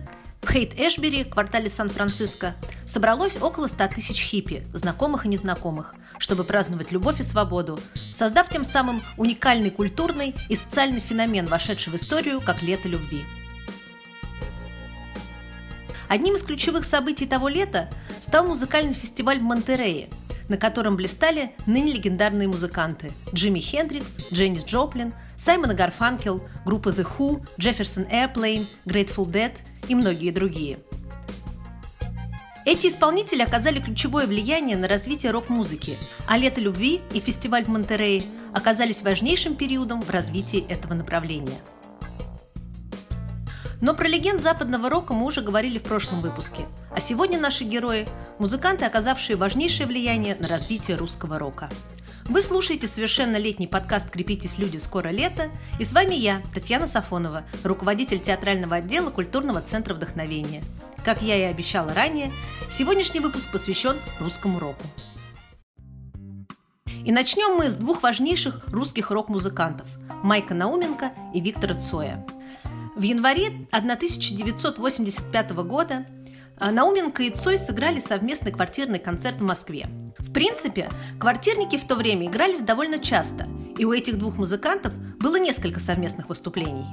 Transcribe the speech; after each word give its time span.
в 0.53 0.55
Хейт-Эшбери, 0.55 1.23
квартале 1.23 1.67
Сан-Франциско, 1.67 2.55
собралось 2.85 3.37
около 3.41 3.65
100 3.65 3.87
тысяч 3.87 4.21
хиппи, 4.21 4.63
знакомых 4.71 5.25
и 5.25 5.27
незнакомых, 5.27 5.95
чтобы 6.19 6.43
праздновать 6.43 6.91
любовь 6.91 7.19
и 7.19 7.23
свободу, 7.23 7.79
создав 8.13 8.49
тем 8.49 8.63
самым 8.63 9.01
уникальный 9.17 9.71
культурный 9.71 10.35
и 10.49 10.55
социальный 10.55 10.99
феномен, 10.99 11.47
вошедший 11.47 11.91
в 11.91 11.95
историю 11.95 12.39
как 12.39 12.61
лето 12.61 12.87
любви. 12.87 13.25
Одним 16.07 16.35
из 16.35 16.43
ключевых 16.43 16.85
событий 16.85 17.25
того 17.25 17.47
лета 17.47 17.89
стал 18.21 18.45
музыкальный 18.45 18.93
фестиваль 18.93 19.39
в 19.39 19.43
Монтерее, 19.43 20.09
на 20.49 20.57
котором 20.57 20.97
блистали 20.97 21.49
ныне 21.65 21.93
легендарные 21.93 22.47
музыканты 22.47 23.11
Джимми 23.33 23.59
Хендрикс, 23.59 24.31
Дженнис 24.31 24.65
Джоплин, 24.65 25.15
Саймон 25.35 25.75
Гарфанкел, 25.75 26.47
группа 26.63 26.89
The 26.89 27.07
Who, 27.17 27.43
Jefferson 27.57 28.07
Airplane, 28.11 28.67
Grateful 28.85 29.25
Dead 29.25 29.53
и 29.87 29.95
многие 29.95 30.31
другие. 30.31 30.79
Эти 32.65 32.87
исполнители 32.87 33.41
оказали 33.41 33.79
ключевое 33.79 34.25
влияние 34.25 34.77
на 34.77 34.87
развитие 34.87 35.31
рок-музыки, 35.31 35.97
а 36.27 36.37
«Лето 36.37 36.61
любви» 36.61 37.01
и 37.13 37.19
фестиваль 37.19 37.65
в 37.65 37.67
Монтерее 37.67 38.23
оказались 38.53 39.01
важнейшим 39.01 39.55
периодом 39.55 40.01
в 40.01 40.09
развитии 40.09 40.65
этого 40.69 40.93
направления. 40.93 41.59
Но 43.81 43.93
про 43.93 44.07
легенд 44.07 44.41
западного 44.41 44.89
рока 44.89 45.13
мы 45.13 45.25
уже 45.25 45.41
говорили 45.41 45.77
в 45.77 45.83
прошлом 45.83 46.21
выпуске, 46.21 46.61
а 46.95 47.01
сегодня 47.01 47.37
наши 47.37 47.65
герои– 47.65 48.07
музыканты, 48.39 48.85
оказавшие 48.85 49.35
важнейшее 49.35 49.85
влияние 49.85 50.35
на 50.35 50.47
развитие 50.47 50.95
русского 50.95 51.37
рока– 51.37 51.69
вы 52.29 52.41
слушаете 52.41 52.87
совершенно 52.87 53.35
летний 53.37 53.67
подкаст 53.67 54.09
«Крепитесь, 54.09 54.57
люди, 54.57 54.77
скоро 54.77 55.09
лето» 55.09 55.49
и 55.77 55.83
с 55.83 55.91
вами 55.91 56.15
я, 56.15 56.41
Татьяна 56.53 56.87
Сафонова, 56.87 57.43
руководитель 57.63 58.19
театрального 58.19 58.77
отдела 58.77 59.09
Культурного 59.09 59.61
центра 59.61 59.93
вдохновения. 59.93 60.63
Как 61.03 61.21
я 61.21 61.35
и 61.35 61.41
обещала 61.41 61.93
ранее, 61.93 62.31
сегодняшний 62.71 63.19
выпуск 63.19 63.51
посвящен 63.51 63.97
русскому 64.19 64.59
року. 64.59 64.83
И 67.05 67.11
начнем 67.11 67.57
мы 67.57 67.69
с 67.69 67.75
двух 67.75 68.01
важнейших 68.01 68.67
русских 68.69 69.11
рок-музыкантов– 69.11 69.89
Майка 70.23 70.53
Науменко 70.53 71.11
и 71.33 71.41
Виктора 71.41 71.73
Цоя. 71.73 72.25
В 72.95 73.01
январе 73.01 73.47
1985 73.71 75.51
года 75.51 76.05
Науменко 76.61 77.23
и 77.23 77.31
Цой 77.31 77.57
сыграли 77.57 77.99
совместный 77.99 78.53
квартирный 78.53 78.99
концерт 78.99 79.41
в 79.41 79.43
Москве– 79.43 79.89
в 80.23 80.31
принципе, 80.31 80.89
квартирники 81.19 81.77
в 81.77 81.85
то 81.85 81.95
время 81.95 82.27
игрались 82.27 82.61
довольно 82.61 82.97
часто, 82.97 83.45
и 83.77 83.85
у 83.85 83.93
этих 83.93 84.17
двух 84.17 84.37
музыкантов 84.37 84.95
было 85.19 85.35
несколько 85.35 85.79
совместных 85.79 86.29
выступлений. 86.29 86.87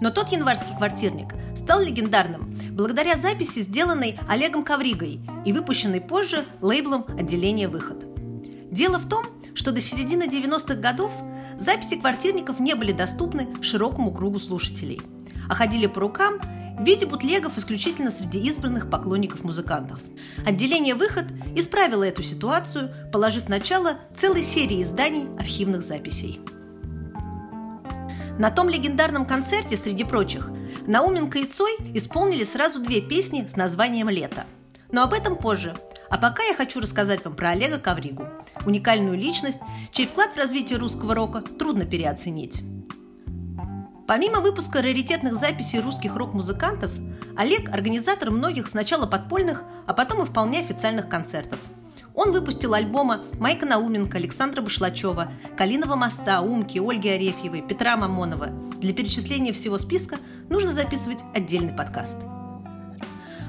Но 0.00 0.10
тот 0.10 0.28
январский 0.28 0.76
квартирник 0.76 1.34
стал 1.56 1.80
легендарным 1.80 2.54
благодаря 2.72 3.16
записи, 3.16 3.62
сделанной 3.62 4.18
Олегом 4.28 4.62
Ковригой 4.62 5.20
и 5.44 5.52
выпущенной 5.52 6.00
позже 6.00 6.44
лейблом 6.60 7.06
отделения 7.18 7.66
«Выход». 7.66 8.04
Дело 8.70 8.98
в 8.98 9.08
том, 9.08 9.24
что 9.54 9.72
до 9.72 9.80
середины 9.80 10.24
90-х 10.24 10.74
годов 10.74 11.10
записи 11.58 11.96
квартирников 11.96 12.60
не 12.60 12.74
были 12.74 12.92
доступны 12.92 13.48
широкому 13.62 14.12
кругу 14.12 14.38
слушателей, 14.38 15.00
а 15.48 15.54
ходили 15.54 15.86
по 15.86 16.00
рукам 16.00 16.34
в 16.78 16.84
виде 16.84 17.06
бутлегов 17.06 17.56
исключительно 17.56 18.10
среди 18.10 18.38
избранных 18.40 18.90
поклонников 18.90 19.44
музыкантов. 19.44 20.00
Отделение 20.44 20.94
«Выход» 20.94 21.24
исправило 21.54 22.04
эту 22.04 22.22
ситуацию, 22.22 22.90
положив 23.12 23.48
начало 23.48 23.94
целой 24.14 24.42
серии 24.42 24.82
изданий 24.82 25.26
архивных 25.38 25.82
записей. 25.82 26.40
На 28.38 28.50
том 28.50 28.68
легендарном 28.68 29.24
концерте, 29.24 29.78
среди 29.78 30.04
прочих, 30.04 30.50
Науменко 30.86 31.38
и 31.38 31.46
Цой 31.46 31.72
исполнили 31.94 32.44
сразу 32.44 32.80
две 32.80 33.00
песни 33.00 33.46
с 33.46 33.56
названием 33.56 34.10
«Лето». 34.10 34.44
Но 34.92 35.02
об 35.02 35.14
этом 35.14 35.36
позже. 35.36 35.74
А 36.10 36.18
пока 36.18 36.44
я 36.44 36.54
хочу 36.54 36.80
рассказать 36.80 37.24
вам 37.24 37.34
про 37.34 37.50
Олега 37.50 37.78
Ковригу, 37.78 38.26
уникальную 38.64 39.18
личность, 39.18 39.58
чей 39.90 40.06
вклад 40.06 40.34
в 40.34 40.36
развитие 40.36 40.78
русского 40.78 41.14
рока 41.14 41.40
трудно 41.40 41.86
переоценить. 41.86 42.62
Помимо 44.06 44.40
выпуска 44.40 44.82
раритетных 44.82 45.34
записей 45.34 45.80
русских 45.80 46.14
рок-музыкантов, 46.14 46.92
Олег– 47.36 47.68
организатор 47.72 48.30
многих 48.30 48.68
сначала 48.68 49.04
подпольных, 49.04 49.64
а 49.84 49.94
потом 49.94 50.22
и 50.22 50.26
вполне 50.26 50.60
официальных 50.60 51.08
концертов. 51.08 51.58
Он 52.14 52.30
выпустил 52.30 52.74
альбомы 52.74 53.22
Майка 53.40 53.66
Науменко, 53.66 54.16
Александра 54.16 54.62
Башлачева, 54.62 55.32
Калинова 55.56 55.96
моста, 55.96 56.40
Умки, 56.40 56.78
Ольги 56.78 57.08
Арефьевой, 57.08 57.62
Петра 57.62 57.96
Мамонова. 57.96 58.46
Для 58.78 58.94
перечисления 58.94 59.52
всего 59.52 59.76
списка 59.76 60.18
нужно 60.48 60.70
записывать 60.70 61.18
отдельный 61.34 61.76
подкаст. 61.76 62.18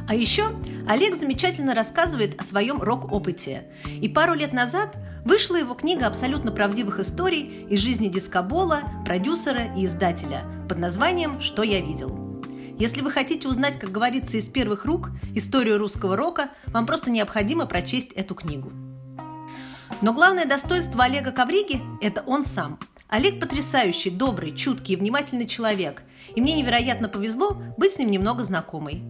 А 0.10 0.16
еще 0.16 0.48
Олег 0.88 1.16
замечательно 1.16 1.76
рассказывает 1.76 2.42
о 2.42 2.44
своем 2.44 2.82
рок-опыте. 2.82 3.68
И 4.02 4.10
пару 4.10 4.34
лет 4.34 4.54
назад– 4.54 4.90
вышла 5.28 5.58
его 5.58 5.74
книга 5.74 6.08
абсолютно 6.08 6.54
правдивых 6.54 7.02
историй 7.02 7.66
из 7.70 7.82
жизни 7.82 8.08
дискобола, 8.08 8.80
продюсера 9.04 9.66
и 9.76 9.86
издателя 9.86 10.46
под 10.70 10.80
названием 10.80 11.42
«Что 11.42 11.64
я 11.64 11.82
видел». 11.82 12.42
Если 12.80 13.02
вы 13.02 13.12
хотите 13.12 13.50
узнать, 13.50 13.78
как 13.78 13.92
говорится, 13.92 14.38
из 14.38 14.48
первых 14.48 14.86
рук 14.86 15.10
историю 15.36 15.80
русского 15.80 16.16
рока, 16.16 16.50
вам 16.68 16.86
просто 16.86 17.12
необходимо 17.12 17.66
прочесть 17.66 18.14
эту 18.14 18.36
книгу. 18.36 18.72
Но 20.02 20.14
главное 20.14 20.46
достоинство 20.46 21.04
Олега 21.04 21.34
Ковриги– 21.34 21.82
это 22.02 22.24
он 22.26 22.46
сам. 22.46 22.80
Олег 23.10 23.42
потрясающий, 23.42 24.12
добрый, 24.12 24.56
чуткий 24.56 24.94
и 24.94 24.98
внимательный 24.98 25.48
человек, 25.48 26.04
и 26.36 26.42
мне 26.42 26.54
невероятно 26.54 27.10
повезло 27.10 27.58
быть 27.78 27.92
с 27.92 28.00
ним 28.00 28.12
немного 28.12 28.46
знакомой. 28.46 29.04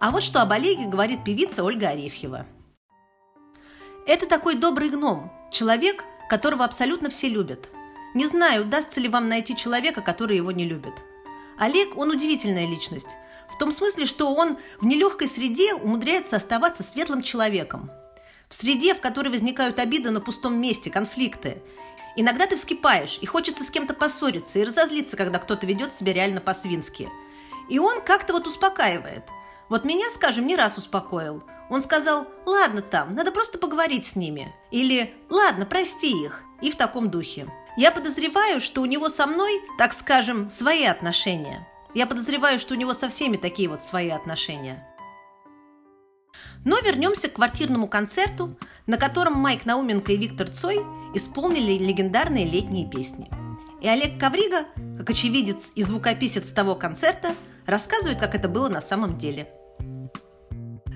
А 0.00 0.10
вот 0.10 0.24
что 0.24 0.42
об 0.42 0.50
Олеге 0.50 0.86
говорит 0.86 1.22
певица 1.22 1.62
Ольга 1.62 1.90
Арефьева– 1.90 2.44
это 4.08 4.26
такой 4.26 4.54
добрый 4.54 4.88
гном, 4.88 5.30
человек, 5.52 6.02
которого 6.30 6.64
абсолютно 6.64 7.10
все 7.10 7.28
любят. 7.28 7.68
Не 8.14 8.26
знаю, 8.26 8.62
удастся 8.62 9.00
ли 9.00 9.08
вам 9.08 9.28
найти 9.28 9.54
человека, 9.54 10.00
который 10.00 10.36
его 10.36 10.50
не 10.50 10.64
любит. 10.64 10.94
Олег, 11.58 11.96
он 11.96 12.10
удивительная 12.10 12.66
личность. 12.66 13.08
В 13.50 13.58
том 13.58 13.70
смысле, 13.70 14.06
что 14.06 14.34
он 14.34 14.56
в 14.80 14.86
нелегкой 14.86 15.28
среде 15.28 15.74
умудряется 15.74 16.36
оставаться 16.36 16.82
светлым 16.82 17.22
человеком. 17.22 17.90
В 18.48 18.54
среде, 18.54 18.94
в 18.94 19.00
которой 19.00 19.28
возникают 19.28 19.78
обиды 19.78 20.10
на 20.10 20.22
пустом 20.22 20.58
месте, 20.58 20.90
конфликты. 20.90 21.62
Иногда 22.16 22.46
ты 22.46 22.56
вскипаешь, 22.56 23.18
и 23.20 23.26
хочется 23.26 23.62
с 23.62 23.70
кем-то 23.70 23.92
поссориться 23.92 24.58
и 24.58 24.64
разозлиться, 24.64 25.18
когда 25.18 25.38
кто-то 25.38 25.66
ведет 25.66 25.92
себя 25.92 26.14
реально 26.14 26.40
по-свински. 26.40 27.10
И 27.68 27.78
он 27.78 28.00
как-то 28.00 28.32
вот 28.32 28.46
успокаивает. 28.46 29.24
Вот 29.68 29.84
меня, 29.84 30.08
скажем, 30.10 30.46
не 30.46 30.56
раз 30.56 30.78
успокоил– 30.78 31.42
он 31.70 31.82
сказал 31.82 32.26
«Ладно 32.46 32.82
там, 32.82 33.14
надо 33.14 33.30
просто 33.30 33.58
поговорить 33.58 34.06
с 34.06 34.16
ними» 34.16 34.54
или 34.70 35.12
«Ладно, 35.28 35.66
прости 35.66 36.10
их» 36.10 36.42
и 36.60 36.70
в 36.70 36.76
таком 36.76 37.10
духе. 37.10 37.46
Я 37.76 37.92
подозреваю, 37.92 38.60
что 38.60 38.80
у 38.80 38.86
него 38.86 39.08
со 39.08 39.26
мной, 39.26 39.52
так 39.76 39.92
скажем, 39.92 40.50
свои 40.50 40.84
отношения. 40.84 41.68
Я 41.94 42.06
подозреваю, 42.06 42.58
что 42.58 42.74
у 42.74 42.76
него 42.76 42.94
со 42.94 43.08
всеми 43.08 43.36
такие 43.36 43.68
вот 43.68 43.84
свои 43.84 44.10
отношения. 44.10 44.84
Но 46.64 46.76
вернемся 46.80 47.28
к 47.28 47.34
квартирному 47.34 47.86
концерту, 47.86 48.56
на 48.86 48.96
котором 48.96 49.34
Майк 49.34 49.64
Науменко 49.64 50.12
и 50.12 50.16
Виктор 50.16 50.48
Цой 50.48 50.78
исполнили 51.14 51.78
легендарные 51.78 52.44
летние 52.44 52.88
песни. 52.88 53.30
И 53.80 53.88
Олег 53.88 54.18
Коврига, 54.18 54.64
как 54.98 55.10
очевидец 55.10 55.70
и 55.76 55.84
звукописец 55.84 56.50
того 56.50 56.74
концерта, 56.74 57.34
рассказывает, 57.64 58.18
как 58.18 58.34
это 58.34 58.48
было 58.48 58.68
на 58.68 58.80
самом 58.80 59.18
деле– 59.18 59.52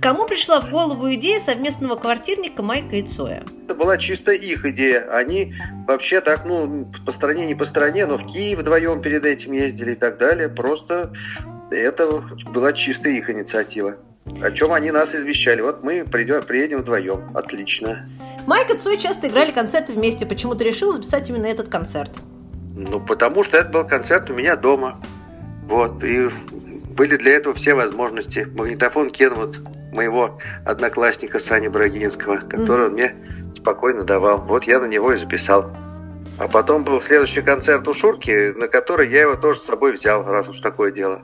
Кому 0.02 0.24
пришла 0.26 0.60
в 0.60 0.68
голову 0.68 1.14
идея 1.14 1.38
совместного 1.38 1.94
квартирника 1.94 2.60
Майка 2.60 2.96
и 2.96 3.02
Цоя? 3.02 3.44
Это 3.66 3.76
была 3.76 3.96
чисто 3.98 4.32
их 4.32 4.66
идея. 4.66 5.08
Они 5.14 5.54
вообще 5.86 6.20
так, 6.20 6.44
ну, 6.44 6.88
по 7.06 7.12
стране 7.12 7.46
не 7.46 7.54
по 7.54 7.64
стране, 7.64 8.04
но 8.06 8.18
в 8.18 8.26
Киев 8.26 8.58
вдвоем 8.58 9.00
перед 9.00 9.24
этим 9.24 9.52
ездили 9.52 9.92
и 9.92 9.94
так 9.94 10.18
далее. 10.18 10.48
Просто 10.48 11.12
это 11.70 12.20
была 12.46 12.72
чисто 12.72 13.10
их 13.10 13.30
инициатива. 13.30 13.94
О 14.42 14.50
чем 14.50 14.72
они 14.72 14.90
нас 14.90 15.14
извещали. 15.14 15.62
Вот 15.62 15.84
мы 15.84 16.04
придем, 16.04 16.42
приедем 16.42 16.80
вдвоем. 16.80 17.30
Отлично. 17.36 18.04
Майк 18.48 18.74
и 18.74 18.78
Цой 18.78 18.98
часто 18.98 19.28
играли 19.28 19.52
концерты 19.52 19.92
вместе. 19.92 20.26
Почему 20.26 20.56
ты 20.56 20.64
решил 20.64 20.90
записать 20.90 21.30
именно 21.30 21.46
этот 21.46 21.68
концерт? 21.68 22.10
Ну, 22.74 22.98
потому 22.98 23.44
что 23.44 23.56
это 23.56 23.70
был 23.70 23.86
концерт 23.86 24.28
у 24.30 24.34
меня 24.34 24.56
дома. 24.56 25.00
Вот. 25.68 26.02
И 26.02 26.28
были 26.96 27.16
для 27.16 27.34
этого 27.34 27.54
все 27.54 27.74
возможности. 27.74 28.48
Магнитофон 28.52 29.10
Кенвуд 29.10 29.58
моего 29.92 30.38
одноклассника 30.64 31.38
Сани 31.38 31.68
Брагинского, 31.68 32.38
который 32.38 32.86
он 32.86 32.92
мне 32.92 33.14
спокойно 33.56 34.04
давал. 34.04 34.38
Вот 34.38 34.64
я 34.64 34.80
на 34.80 34.86
него 34.86 35.12
и 35.12 35.16
записал. 35.16 35.70
А 36.38 36.48
потом 36.48 36.84
был 36.84 37.00
следующий 37.02 37.42
концерт 37.42 37.86
у 37.86 37.92
Шурки, 37.92 38.52
на 38.58 38.68
который 38.68 39.08
я 39.08 39.22
его 39.22 39.36
тоже 39.36 39.60
с 39.60 39.64
собой 39.64 39.92
взял, 39.92 40.24
раз 40.24 40.48
уж 40.48 40.58
такое 40.60 40.90
дело. 40.90 41.22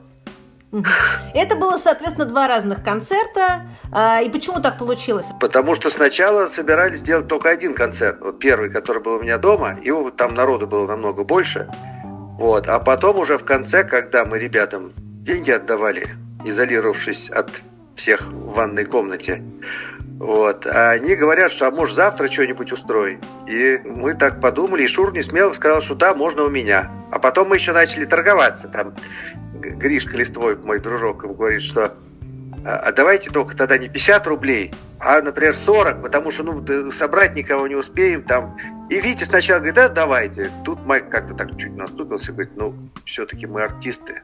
Это 1.33 1.57
было, 1.57 1.77
соответственно, 1.77 2.27
два 2.27 2.47
разных 2.47 2.83
концерта. 2.83 3.61
А, 3.91 4.21
и 4.21 4.29
почему 4.29 4.61
так 4.61 4.77
получилось? 4.77 5.25
Потому 5.39 5.73
что 5.73 5.89
сначала 5.89 6.47
собирались 6.47 6.99
сделать 6.99 7.27
только 7.27 7.49
один 7.49 7.73
концерт. 7.73 8.19
Вот 8.21 8.39
первый, 8.39 8.69
который 8.69 9.01
был 9.01 9.15
у 9.15 9.21
меня 9.21 9.39
дома, 9.39 9.79
и 9.81 9.91
там 10.11 10.35
народу 10.35 10.67
было 10.67 10.85
намного 10.85 11.23
больше. 11.23 11.67
Вот. 12.37 12.67
А 12.67 12.79
потом 12.79 13.19
уже 13.19 13.39
в 13.39 13.45
конце, 13.45 13.83
когда 13.83 14.25
мы 14.25 14.37
ребятам 14.37 14.93
деньги 14.95 15.49
отдавали, 15.49 16.05
изолировавшись 16.45 17.29
от 17.29 17.49
всех 17.99 18.21
в 18.21 18.53
ванной 18.53 18.85
комнате, 18.85 19.43
вот. 20.19 20.65
А 20.65 20.91
они 20.91 21.15
говорят, 21.15 21.51
что 21.51 21.67
а 21.67 21.71
может 21.71 21.95
завтра 21.95 22.29
что-нибудь 22.29 22.73
устроить. 22.73 23.19
И 23.47 23.79
мы 23.85 24.15
так 24.15 24.41
подумали, 24.41 24.83
и 24.83 24.87
Шур 24.87 25.13
не 25.13 25.21
смело 25.21 25.53
сказал, 25.53 25.81
что 25.81 25.95
да, 25.95 26.13
можно 26.13 26.43
у 26.43 26.49
меня. 26.49 26.91
А 27.09 27.19
потом 27.19 27.49
мы 27.49 27.55
еще 27.55 27.71
начали 27.71 28.03
торговаться. 28.03 28.67
Там 28.67 28.93
Гришка 29.61 30.17
Листвой, 30.17 30.57
мой 30.57 30.79
дружок, 30.79 31.23
ему 31.23 31.35
говорит, 31.35 31.61
что 31.61 31.93
а, 32.65 32.75
а 32.79 32.91
давайте 32.91 33.29
только 33.29 33.55
тогда 33.55 33.77
не 33.77 33.87
50 33.87 34.27
рублей, 34.27 34.73
а, 34.99 35.21
например, 35.21 35.55
40, 35.55 36.01
потому 36.01 36.31
что 36.31 36.43
ну, 36.43 36.91
собрать 36.91 37.35
никого 37.35 37.67
не 37.67 37.75
успеем. 37.75 38.23
Там. 38.23 38.57
И 38.89 38.99
Витя 38.99 39.23
сначала 39.23 39.59
говорит, 39.59 39.75
да, 39.75 39.87
давайте. 39.87 40.49
Тут 40.65 40.85
Майк 40.85 41.09
как-то 41.09 41.33
так 41.33 41.57
чуть 41.57 41.75
наступился, 41.77 42.33
говорит, 42.33 42.51
ну, 42.57 42.75
все-таки 43.05 43.47
мы 43.47 43.63
артисты. 43.63 44.21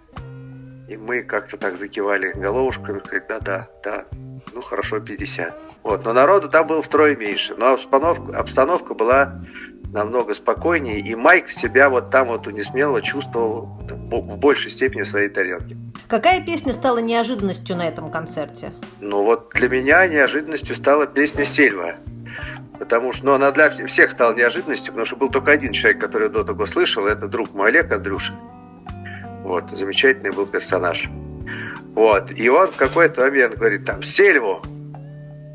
И 0.87 0.97
мы 0.97 1.23
как-то 1.23 1.57
так 1.57 1.77
закивали 1.77 2.31
головушками, 2.33 2.99
говорит, 2.99 3.23
да-да, 3.27 3.67
да, 3.83 4.05
ну 4.53 4.61
хорошо, 4.61 4.99
50. 4.99 5.57
Вот, 5.83 6.05
но 6.05 6.13
народу 6.13 6.47
там 6.49 6.67
было 6.67 6.81
втрое 6.83 7.15
меньше. 7.15 7.55
Но 7.55 7.73
обстановка, 7.73 8.37
обстановка 8.37 8.93
была 8.93 9.41
намного 9.91 10.33
спокойнее, 10.33 10.99
и 10.99 11.15
Майк 11.15 11.49
себя 11.49 11.89
вот 11.89 12.11
там 12.11 12.27
вот 12.27 12.47
у 12.47 12.51
Несмелого 12.51 13.01
чувствовал 13.01 13.79
в 14.11 14.37
большей 14.37 14.69
степени 14.69 15.03
своей 15.03 15.29
тарелке. 15.29 15.77
Какая 16.07 16.45
песня 16.45 16.73
стала 16.73 16.99
неожиданностью 16.99 17.75
на 17.75 17.87
этом 17.87 18.11
концерте? 18.11 18.71
Ну 18.99 19.23
вот 19.23 19.49
для 19.55 19.69
меня 19.69 20.05
неожиданностью 20.07 20.75
стала 20.75 21.07
песня 21.07 21.45
«Сельва». 21.45 21.95
Потому 22.77 23.13
что 23.13 23.25
ну, 23.27 23.33
она 23.33 23.51
для 23.51 23.69
всех 23.69 24.11
стала 24.11 24.33
неожиданностью, 24.33 24.87
потому 24.87 25.05
что 25.05 25.15
был 25.15 25.29
только 25.29 25.51
один 25.51 25.71
человек, 25.71 26.01
который 26.01 26.29
до 26.29 26.43
того 26.43 26.65
слышал, 26.65 27.07
это 27.07 27.27
друг 27.27 27.53
мой 27.53 27.69
Олег 27.69 27.91
Андрюшин. 27.91 28.35
Вот, 29.45 29.69
замечательный 29.69 30.31
был 30.31 30.47
персонаж. 30.47 31.07
Вот, 31.93 32.31
и 32.35 32.49
он 32.49 32.71
в 32.71 32.75
какой-то 32.75 33.21
момент 33.21 33.55
говорит, 33.55 33.85
там, 33.85 34.01
Сельву, 34.01 34.59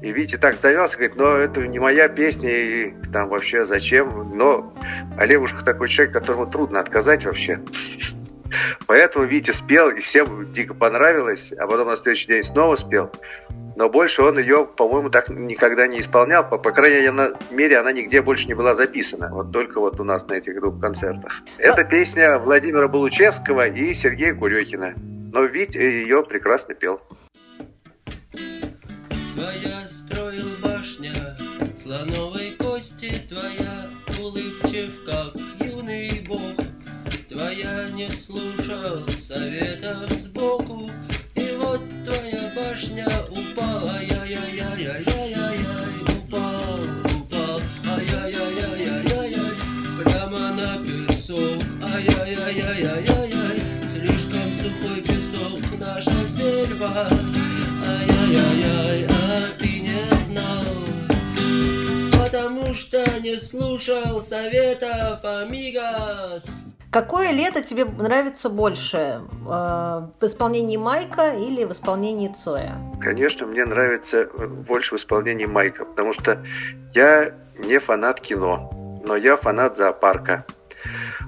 и 0.00 0.12
Витя 0.12 0.36
так 0.36 0.60
завелся, 0.60 0.96
говорит, 0.96 1.16
но 1.16 1.36
это 1.36 1.60
не 1.66 1.80
моя 1.80 2.08
песня, 2.08 2.50
и 2.50 2.94
там 3.12 3.28
вообще 3.28 3.66
зачем? 3.66 4.36
Но 4.36 4.72
Олегушка 5.18 5.64
такой 5.64 5.88
человек, 5.88 6.14
которому 6.14 6.46
трудно 6.46 6.78
отказать 6.78 7.24
вообще. 7.24 7.60
Поэтому 8.86 9.24
Витя 9.24 9.52
спел, 9.52 9.90
и 9.90 10.00
всем 10.00 10.52
дико 10.52 10.74
понравилось, 10.74 11.52
а 11.52 11.66
потом 11.66 11.88
на 11.88 11.96
следующий 11.96 12.28
день 12.28 12.42
снова 12.42 12.76
спел. 12.76 13.10
Но 13.76 13.88
больше 13.88 14.22
он 14.22 14.38
ее, 14.38 14.66
по-моему, 14.66 15.10
так 15.10 15.28
никогда 15.28 15.86
не 15.86 16.00
исполнял. 16.00 16.48
По, 16.48 16.58
по 16.58 16.70
крайней 16.72 17.08
мере, 17.50 17.78
она 17.78 17.92
нигде 17.92 18.20
больше 18.20 18.46
не 18.46 18.54
была 18.54 18.74
записана. 18.74 19.30
Вот 19.32 19.52
только 19.52 19.80
вот 19.80 20.00
у 20.00 20.04
нас 20.04 20.26
на 20.28 20.34
этих 20.34 20.60
двух 20.60 20.80
концертах. 20.80 21.32
Это 21.58 21.84
песня 21.84 22.38
Владимира 22.38 22.88
Булучевского 22.88 23.68
и 23.68 23.94
Сергея 23.94 24.34
Курехина. 24.34 24.94
Но 25.32 25.44
Витя 25.44 25.78
ее 25.78 26.22
прекрасно 26.24 26.74
пел. 26.74 27.00
Твоя 29.34 29.88
строил 29.88 30.48
башня 30.62 31.14
слоновой 31.80 32.29
не 38.00 38.10
слушал 38.12 39.06
советов 39.20 40.10
сбоку, 40.22 40.90
и 41.34 41.54
вот 41.58 41.82
твоя 42.02 42.50
башня 42.56 43.06
упала, 43.28 44.00
яй-яй-яй-яй-яй-яй, 44.00 45.94
упал, 46.08 46.80
упал, 47.04 47.60
ай-яй-яй-яй-яй-яй, 47.84 49.52
прямо 50.02 50.52
на 50.54 50.78
песок, 50.82 51.62
ай-яй-яй-яй-яй-яй, 51.82 53.60
слишком 53.92 54.54
сухой 54.54 55.02
песок, 55.02 55.60
наша 55.78 56.26
сельва, 56.34 57.06
ай-яй-яй-яй, 57.86 59.04
а 59.10 59.12
ты 59.58 59.80
не 59.80 60.24
знал, 60.24 60.72
потому 62.18 62.72
что 62.72 63.04
не 63.20 63.34
слушал 63.34 64.22
советов 64.22 65.22
амигос. 65.22 66.44
Какое 66.90 67.30
лето 67.30 67.62
тебе 67.62 67.84
нравится 67.84 68.50
больше? 68.50 69.20
Э, 69.48 70.08
в 70.20 70.22
исполнении 70.22 70.76
Майка 70.76 71.34
или 71.34 71.64
в 71.64 71.70
исполнении 71.70 72.26
Цоя? 72.28 72.74
Конечно, 73.00 73.46
мне 73.46 73.64
нравится 73.64 74.24
больше 74.26 74.96
в 74.96 74.98
исполнении 74.98 75.46
Майка, 75.46 75.84
потому 75.84 76.12
что 76.12 76.44
я 76.92 77.32
не 77.58 77.78
фанат 77.78 78.20
кино, 78.20 79.00
но 79.06 79.14
я 79.14 79.36
фанат 79.36 79.76
зоопарка. 79.76 80.44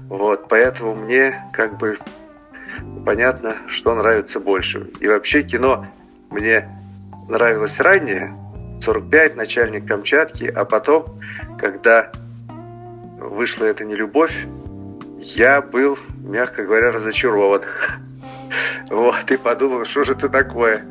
Вот, 0.09 0.49
поэтому 0.49 0.95
мне 0.95 1.41
как 1.53 1.77
бы 1.77 1.97
понятно, 3.05 3.55
что 3.67 3.95
нравится 3.95 4.41
больше. 4.41 4.91
И 4.99 5.07
вообще 5.07 5.43
кино 5.43 5.87
мне 6.29 6.67
нравилось 7.29 7.79
ранее, 7.79 8.35
45, 8.81 9.37
начальник 9.37 9.87
Камчатки, 9.87 10.43
а 10.43 10.65
потом, 10.65 11.21
когда 11.57 12.11
вышла 13.17 13.63
эта 13.63 13.85
нелюбовь, 13.85 14.45
я 15.23 15.61
был, 15.61 15.97
мягко 16.23 16.63
говоря, 16.63 16.91
разочарован. 16.91 17.61
Вот, 18.91 19.31
и 19.31 19.37
подумал, 19.37 19.83
что 19.85 20.03
же 20.03 20.13
это 20.13 20.29
такое. 20.29 20.85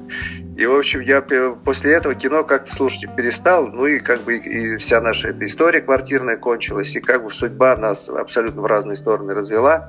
И, 0.56 0.66
в 0.66 0.74
общем, 0.74 1.00
я 1.00 1.22
после 1.64 1.92
этого 1.92 2.14
кино 2.16 2.42
как-то 2.42 2.74
слушать 2.74 3.04
перестал, 3.14 3.68
ну 3.68 3.86
и 3.86 4.00
как 4.00 4.22
бы 4.22 4.36
и 4.36 4.76
вся 4.78 5.00
наша 5.00 5.28
эта 5.28 5.46
история 5.46 5.80
квартирная 5.80 6.36
кончилась, 6.36 6.96
и 6.96 7.00
как 7.00 7.22
бы 7.22 7.30
судьба 7.30 7.76
нас 7.76 8.08
абсолютно 8.08 8.62
в 8.62 8.66
разные 8.66 8.96
стороны 8.96 9.32
развела. 9.32 9.88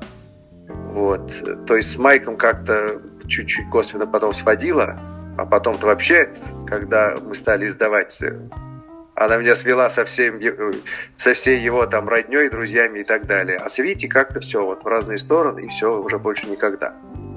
Вот. 0.68 1.32
То 1.66 1.76
есть 1.76 1.94
с 1.94 1.98
Майком 1.98 2.38
как-то 2.38 3.02
чуть-чуть 3.28 3.70
косвенно 3.72 4.06
потом 4.06 4.34
сводила, 4.34 5.00
а 5.38 5.46
потом-то 5.46 5.88
вообще, 5.88 6.30
когда 6.68 7.16
мы 7.22 7.34
стали 7.34 7.68
издавать 7.68 8.22
она 9.16 9.38
меня 9.38 9.56
свела 9.56 9.90
со, 9.90 10.06
всем, 10.06 10.40
со 11.18 11.34
всей 11.34 11.60
его 11.60 11.86
там 11.86 12.08
родней, 12.10 12.50
друзьями 12.50 13.00
и 13.00 13.04
так 13.04 13.28
далее. 13.28 13.58
А 13.58 13.70
с 13.70 13.78
Вити 13.78 14.08
как-то 14.08 14.40
все 14.40 14.66
вот 14.66 14.84
в 14.84 14.88
разные 14.88 15.18
стороны, 15.18 15.66
и 15.66 15.68
все, 15.68 16.02
уже 16.02 16.18
больше 16.18 16.48
никогда. 16.48 16.94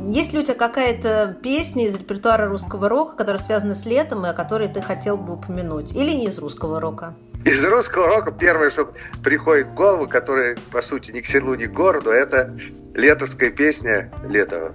Есть 0.08 0.32
ли 0.32 0.38
у 0.38 0.42
тебя 0.42 0.54
какая-то 0.54 1.36
песня 1.42 1.86
из 1.86 1.96
репертуара 1.98 2.48
русского 2.48 2.88
рока, 2.88 3.16
которая 3.16 3.42
связана 3.42 3.74
с 3.74 3.84
летом, 3.84 4.24
и 4.24 4.28
о 4.28 4.32
которой 4.32 4.68
ты 4.68 4.80
хотел 4.80 5.16
бы 5.16 5.34
упомянуть? 5.34 5.92
Или 5.92 6.12
не 6.12 6.26
из 6.26 6.38
русского 6.38 6.80
рока? 6.80 7.14
Из 7.44 7.64
русского 7.64 8.06
рока 8.08 8.32
первое, 8.32 8.70
что 8.70 8.92
приходит 9.22 9.68
в 9.68 9.74
голову, 9.74 10.08
которое, 10.08 10.56
по 10.72 10.80
сути, 10.80 11.10
ни 11.10 11.20
к 11.20 11.26
селу, 11.26 11.54
ни 11.54 11.66
к 11.66 11.72
городу, 11.72 12.10
это 12.10 12.56
летовская 12.94 13.50
песня 13.50 14.10
«Лето». 14.28 14.72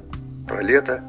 Про 0.47 0.61
лето. 0.61 1.03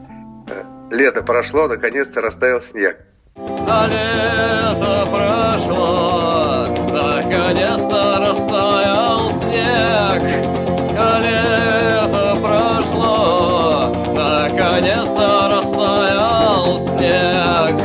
Э, 0.48 0.62
лето 0.90 1.22
прошло, 1.22 1.68
наконец-то 1.68 2.20
растаял 2.20 2.60
снег. 2.60 2.98
А 3.34 3.86
лето 3.86 5.08
прошло, 5.10 6.66
наконец-то 6.92 8.18
растаял 8.20 9.30
снег. 9.30 10.22
А 10.98 11.18
лето 11.18 12.36
прошло, 12.42 13.88
наконец-то 14.12 15.48
растаял 15.50 16.78
снег. 16.78 17.80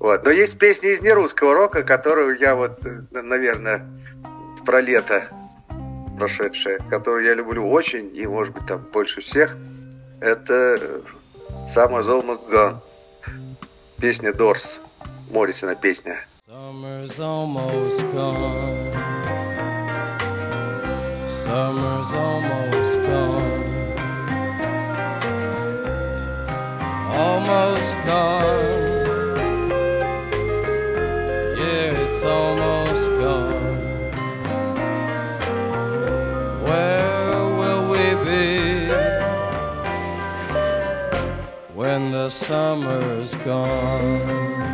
Вот. 0.00 0.24
Но 0.24 0.30
есть 0.30 0.58
песни 0.58 0.92
из 0.92 1.00
нерусского 1.00 1.54
рока, 1.54 1.84
которую 1.84 2.38
я 2.40 2.56
вот, 2.56 2.80
наверное, 3.12 3.86
про 4.66 4.80
лето 4.80 5.28
прошедшее, 6.18 6.78
которую 6.90 7.24
я 7.24 7.34
люблю 7.34 7.70
очень 7.70 8.10
и, 8.14 8.26
может 8.26 8.52
быть, 8.52 8.66
там 8.66 8.84
больше 8.92 9.20
всех, 9.20 9.56
это 10.20 11.02
Summer's 11.66 12.08
Almost 12.08 12.50
Gone 12.50 12.80
песня 14.00 14.32
Дорс, 14.32 14.80
Моррисона 15.30 15.74
песня. 15.74 16.24
Summer's 16.48 17.20
almost 17.20 18.00
gone. 18.14 18.92
Summer's 21.28 22.12
almost 22.14 22.96
gone. 23.02 23.64
Almost 27.14 27.96
gone. 28.06 28.39
Summer's 42.30 43.34
gone. 43.44 44.70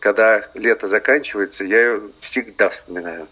Когда 0.00 0.50
лето 0.54 0.88
заканчивается, 0.88 1.64
я 1.64 1.80
ее 1.80 2.10
всегда 2.20 2.68
вспоминаю. 2.68 3.26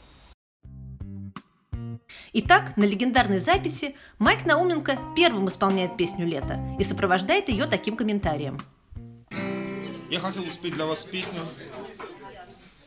Итак, 2.32 2.76
на 2.78 2.84
легендарной 2.84 3.38
записи 3.38 3.94
Майк 4.18 4.46
Науменко 4.46 4.98
первым 5.14 5.48
исполняет 5.48 5.98
песню 5.98 6.26
«Лето» 6.26 6.58
и 6.80 6.84
сопровождает 6.84 7.50
ее 7.50 7.66
таким 7.66 7.94
комментарием. 7.94 8.58
Я 10.08 10.18
хотел 10.18 10.50
спеть 10.50 10.72
для 10.72 10.86
вас 10.86 11.04
песню. 11.04 11.40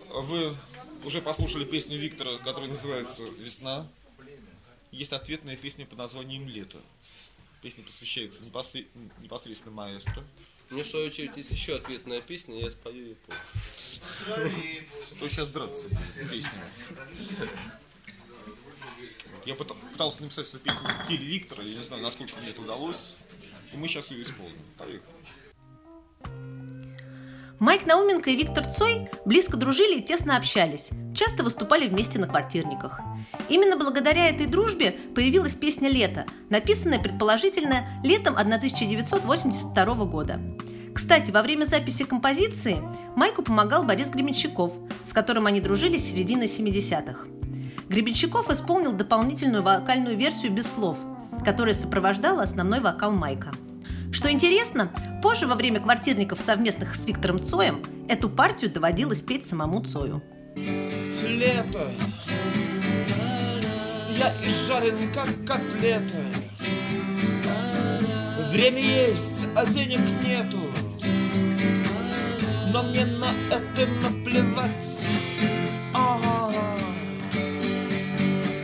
Вы 0.09 0.55
уже 1.05 1.21
послушали 1.21 1.63
песню 1.65 1.99
Виктора, 1.99 2.39
которая 2.43 2.71
называется 2.71 3.23
«Весна». 3.37 3.87
Есть 4.91 5.11
ответная 5.11 5.57
песня 5.57 5.85
под 5.85 5.99
названием 5.99 6.47
«Лето». 6.47 6.79
Песня 7.65 7.83
посвящается 7.83 8.43
непосредственно 8.45 9.71
маэстро. 9.71 10.23
Мне, 10.69 10.83
в 10.83 10.87
свою 10.87 11.07
очередь, 11.07 11.35
есть 11.35 11.49
еще 11.49 11.77
ответная 11.77 12.21
песня, 12.21 12.59
я 12.59 12.69
спою 12.69 12.95
ее 12.95 13.15
То 15.19 15.27
сейчас 15.27 15.49
драться 15.49 15.89
песнями. 16.29 16.69
Я 19.47 19.55
пытался 19.55 20.21
написать 20.21 20.47
эту 20.49 20.59
песню 20.59 20.87
в 20.87 21.05
стиле 21.05 21.25
Виктора, 21.25 21.63
я 21.63 21.79
не 21.79 21.83
знаю, 21.83 22.03
насколько 22.03 22.39
мне 22.39 22.51
это 22.51 22.61
удалось. 22.61 23.15
И 23.73 23.77
мы 23.77 23.87
сейчас 23.87 24.11
ее 24.11 24.21
исполним. 24.21 24.61
Поехали. 24.77 25.01
Майк 27.65 27.87
Науменко 27.87 28.29
и 28.29 28.35
Виктор 28.35 28.63
Цой 28.63 29.09
близко 29.25 29.57
дружили 29.57 29.97
и 29.97 30.03
тесно 30.03 30.37
общались, 30.37 30.89
часто 31.15 31.43
выступали 31.43 31.87
вместе 31.87 32.19
на 32.19 32.27
квартирниках. 32.27 32.99
Именно 33.49 33.75
благодаря 33.75 34.29
этой 34.29 34.45
дружбе 34.45 34.91
появилась 35.15 35.55
песня 35.55 35.89
«Лето», 35.89 36.27
написанная, 36.51 36.99
предположительно, 36.99 37.77
летом 38.03 38.37
1982 38.37 39.95
года. 40.05 40.39
Кстати, 40.93 41.31
во 41.31 41.41
время 41.41 41.65
записи 41.65 42.03
композиции 42.03 42.83
Майку 43.15 43.41
помогал 43.41 43.81
Борис 43.81 44.09
Гременщиков, 44.09 44.71
с 45.03 45.11
которым 45.11 45.47
они 45.47 45.59
дружили 45.59 45.97
с 45.97 46.11
середины 46.11 46.43
70-х. 46.43 47.25
Гребенщиков 47.89 48.51
исполнил 48.51 48.91
дополнительную 48.91 49.63
вокальную 49.63 50.15
версию 50.15 50.51
без 50.51 50.71
слов, 50.71 50.99
которая 51.43 51.73
сопровождала 51.73 52.43
основной 52.43 52.79
вокал 52.79 53.11
Майка. 53.11 53.49
Что 54.11 54.31
интересно, 54.31 54.89
позже 55.21 55.47
во 55.47 55.55
время 55.55 55.79
квартирников 55.79 56.39
совместных 56.39 56.95
с 56.95 57.05
Виктором 57.05 57.43
Цоем 57.43 57.81
эту 58.07 58.29
партию 58.29 58.71
доводилось 58.71 59.21
петь 59.21 59.45
самому 59.45 59.81
Цою. 59.81 60.21
Лето, 60.55 61.91
я 64.17 64.33
изжарен, 64.45 65.11
как 65.13 65.27
котлета. 65.45 66.21
Время 68.51 68.79
есть, 68.79 69.47
а 69.55 69.65
денег 69.65 69.99
нету. 70.23 70.59
Но 72.71 72.83
мне 72.83 73.05
на 73.05 73.33
это 73.49 73.85
наплевать. 74.01 74.99
А-а-а. 75.93 76.77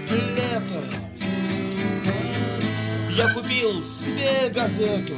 Лето. 0.10 0.83
Я 3.10 3.33
купил 3.33 3.86
себе 3.86 4.50
газету. 4.53 5.15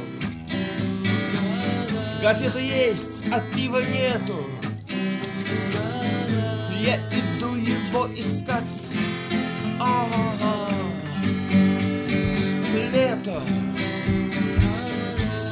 Газета 2.24 2.58
есть, 2.58 3.22
а 3.30 3.40
пива 3.54 3.80
нету. 3.80 4.46
Я 6.80 6.96
иду 7.10 7.54
его 7.54 8.08
искать. 8.18 8.64
А-а-а. 9.78 10.70
Лето. 12.94 13.42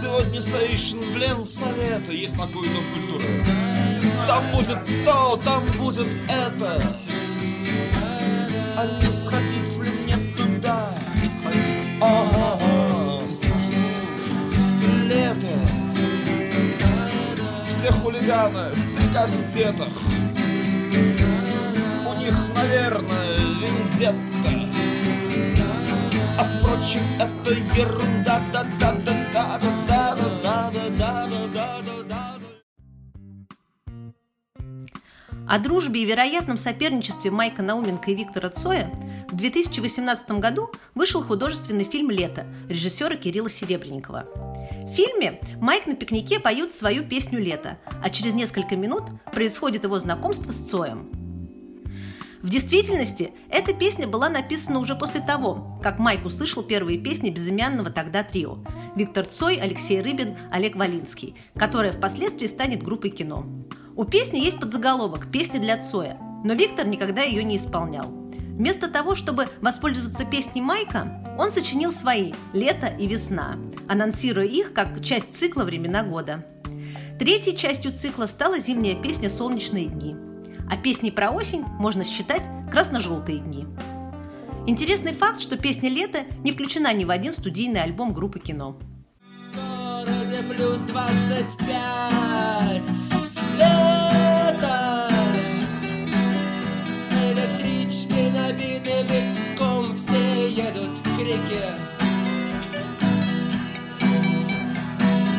Сегодня 0.01 0.41
Сейшн 0.41 1.01
в 1.01 1.15
Ленсовета 1.15 2.11
есть 2.11 2.39
такой 2.39 2.67
дом 2.67 2.85
культуры. 2.95 3.45
Там 4.27 4.51
будет 4.53 4.79
то, 5.05 5.39
там 5.45 5.67
будет 5.77 6.09
это. 6.27 6.97
А 8.79 8.87
хулиганы 18.23 18.71
в 18.73 19.13
кастетах. 19.13 19.93
У 22.07 22.19
них, 22.19 22.37
наверное, 22.55 23.37
вендетта. 23.61 24.51
А 26.39 26.45
впрочем, 26.45 27.03
это 27.19 27.53
ерунда, 27.53 28.41
да 28.53 28.65
О 35.53 35.59
дружбе 35.59 36.01
и 36.01 36.07
вероятном 36.07 36.57
соперничестве 36.57 37.31
Майка 37.31 37.61
Науменко 37.61 38.11
и 38.11 38.15
Виктора 38.15 38.49
Цоя 38.49 38.91
в 39.29 39.37
2018 39.37 40.31
году 40.39 40.71
вышел 40.95 41.23
художественный 41.23 41.85
фильм 41.85 42.11
«Лето» 42.11 42.47
режиссера 42.71 43.17
Кирилла 43.17 43.51
Серебренникова. 43.51 44.25
В 44.85 44.89
фильме 44.89 45.41
Майк 45.61 45.87
на 45.87 45.95
пикнике 45.95 46.41
поют 46.41 46.75
свою 46.75 47.05
песню 47.05 47.39
«Лето», 47.39 47.77
а 48.03 48.09
через 48.09 48.33
несколько 48.33 48.77
минут 48.77 49.03
происходит 49.31 49.85
его 49.85 49.99
знакомство 49.99 50.53
с 50.53 50.71
Цоем. 50.71 51.11
В 52.41 52.49
действительности, 52.49 53.33
эта 53.51 53.75
песня 53.75 54.09
была 54.09 54.31
написана 54.31 54.79
уже 54.79 54.95
после 54.95 55.21
того, 55.21 55.79
как 55.83 55.99
Майк 55.99 56.25
услышал 56.25 56.63
первые 56.63 56.99
песни 56.99 57.29
безымянного 57.29 57.91
тогда 57.91 58.25
трио– 58.25 58.57
Виктор 58.97 59.27
Цой, 59.27 59.57
Алексей 59.57 60.01
Рыбин, 60.01 60.35
Олег 60.51 60.77
Валинский, 60.77 61.37
которая 61.55 61.93
впоследствии 61.93 62.47
станет 62.47 62.83
группой 62.83 63.11
кино. 63.11 63.45
У 63.95 64.05
песни 64.05 64.39
есть 64.39 64.59
подзаголовок 64.59 65.31
«Песня 65.31 65.61
для 65.61 65.77
Цоя», 65.77 66.19
но 66.45 66.55
Виктор 66.55 66.87
никогда 66.87 67.23
ее 67.23 67.45
не 67.45 67.59
исполнял. 67.59 68.07
Вместо 68.07 68.89
того, 68.89 69.15
чтобы 69.15 69.49
воспользоваться 69.61 70.25
песней 70.25 70.63
Майка, 70.63 71.37
он 71.39 71.51
сочинил 71.51 71.93
свои 71.93 72.33
«Лето» 72.55 72.87
и 72.87 73.07
«Весна», 73.07 73.59
анонсируя 73.89 74.47
их 74.47 74.73
как 74.73 75.03
часть 75.05 75.35
цикла 75.35 75.65
«Времена 75.65 76.03
года». 76.03 76.47
Третьей 77.19 77.55
частью 77.55 77.93
цикла 77.93 78.27
стала 78.27 78.59
зимняя 78.59 78.97
песня 78.97 79.29
«Солнечные 79.29 79.87
дни», 79.87 80.17
а 80.71 80.79
песней 80.79 81.11
про 81.11 81.31
осень 81.31 81.63
можно 81.79 82.03
считать 82.03 82.43
«Красно-желтые 82.71 83.41
дни». 83.41 83.67
Интересный 84.67 85.13
факт, 85.13 85.39
что 85.39 85.59
песня 85.59 85.91
«Лето» 85.91 86.21
не 86.43 86.53
включена 86.53 86.95
ни 86.95 87.05
в 87.05 87.11
один 87.11 87.35
студийный 87.35 87.83
альбом 87.83 88.15
группы 88.15 88.39
кино. 88.39 88.79
В 89.53 89.57
городе 89.57 90.43
плюс 90.49 90.79
двадцать 90.81 91.59
пять 91.59 93.12
Лето. 93.57 95.09
Электрички 97.11 98.31
набиты 98.31 99.03
битком 99.03 99.97
Все 99.97 100.49
едут 100.49 100.99
к 101.01 101.19
реке. 101.19 101.75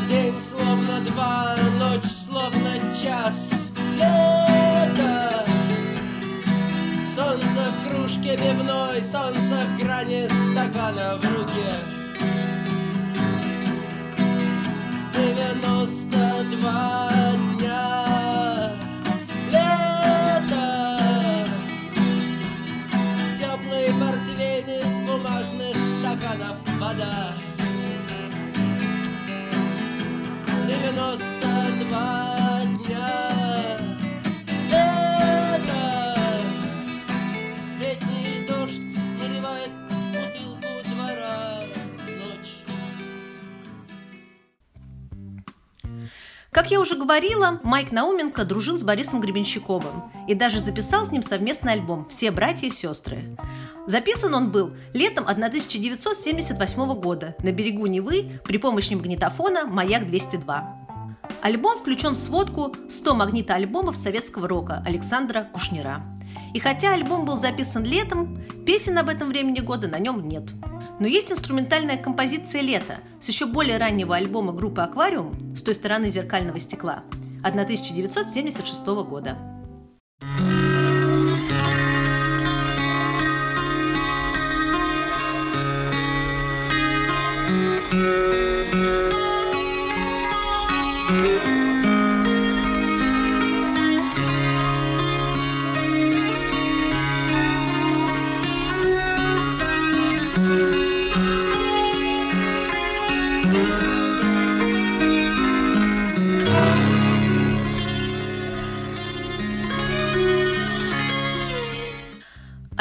День 0.10 0.36
словно 0.42 1.00
два, 1.02 1.56
ночь 1.80 2.12
словно 2.28 2.74
час. 3.02 3.52
Лето. 3.98 5.46
Солнце 7.16 7.72
в 7.72 7.90
кружке 7.90 8.38
пивной 8.38 9.04
Солнце 9.04 9.66
в 9.68 9.84
грани 9.84 10.28
стакана 10.52 11.18
в 11.18 11.26
руке. 11.26 11.74
Девяносто 15.14 16.44
два 16.52 17.23
Déjanos 30.68 31.20
tanto 31.42 31.86
más. 31.92 32.43
Как 46.54 46.70
я 46.70 46.80
уже 46.80 46.96
говорила, 46.96 47.60
Майк 47.64 47.92
Науменко 47.92 48.46
дружил 48.46 48.78
с 48.78 48.84
Борисом 48.84 49.20
Гребенщиковым 49.20 50.12
и 50.28 50.36
даже 50.36 50.60
записал 50.60 51.04
с 51.04 51.12
ним 51.12 51.24
совместный 51.24 51.74
альбом 51.74 52.08
«Все 52.08 52.30
братья 52.30 52.68
и 52.68 52.70
сестры». 52.70 53.36
Записан 53.88 54.36
он 54.36 54.52
был 54.52 54.72
летом 54.94 55.28
1978 55.28 56.94
года 57.02 57.36
на 57.40 57.52
берегу 57.52 57.88
Невы 57.88 58.40
при 58.46 58.60
помощи 58.60 58.94
магнитофона 58.94 59.66
«Маяк-202». 59.66 60.64
Альбом 61.42 61.80
включен 61.80 62.14
в 62.14 62.18
сводку 62.18 62.72
«100 62.88 63.14
магнитоальбомов 63.16 63.98
советского 63.98 64.48
рока» 64.48 64.84
Александра 64.86 65.50
Кушнира. 65.54 66.04
И 66.54 66.60
хотя 66.60 66.94
альбом 66.94 67.26
был 67.26 67.38
записан 67.38 67.84
летом, 67.84 68.40
песен 68.64 68.96
об 69.00 69.10
этом 69.10 69.30
времени 69.30 69.60
года 69.60 69.88
на 69.88 69.98
нем 69.98 70.30
нет. 70.30 70.44
Но 71.00 71.08
есть 71.08 71.32
инструментальная 71.32 71.98
композиция 71.98 72.62
«Лето» 72.62 72.98
с 73.20 73.28
еще 73.28 73.46
более 73.46 73.78
раннего 73.78 74.16
альбома 74.16 74.54
группы 74.54 74.82
«Аквариум» 74.82 75.56
с 75.56 75.62
той 75.62 75.74
стороны 75.74 76.10
зеркального 76.10 76.60
стекла 76.60 77.04
1976 77.44 78.86
года. 78.86 79.38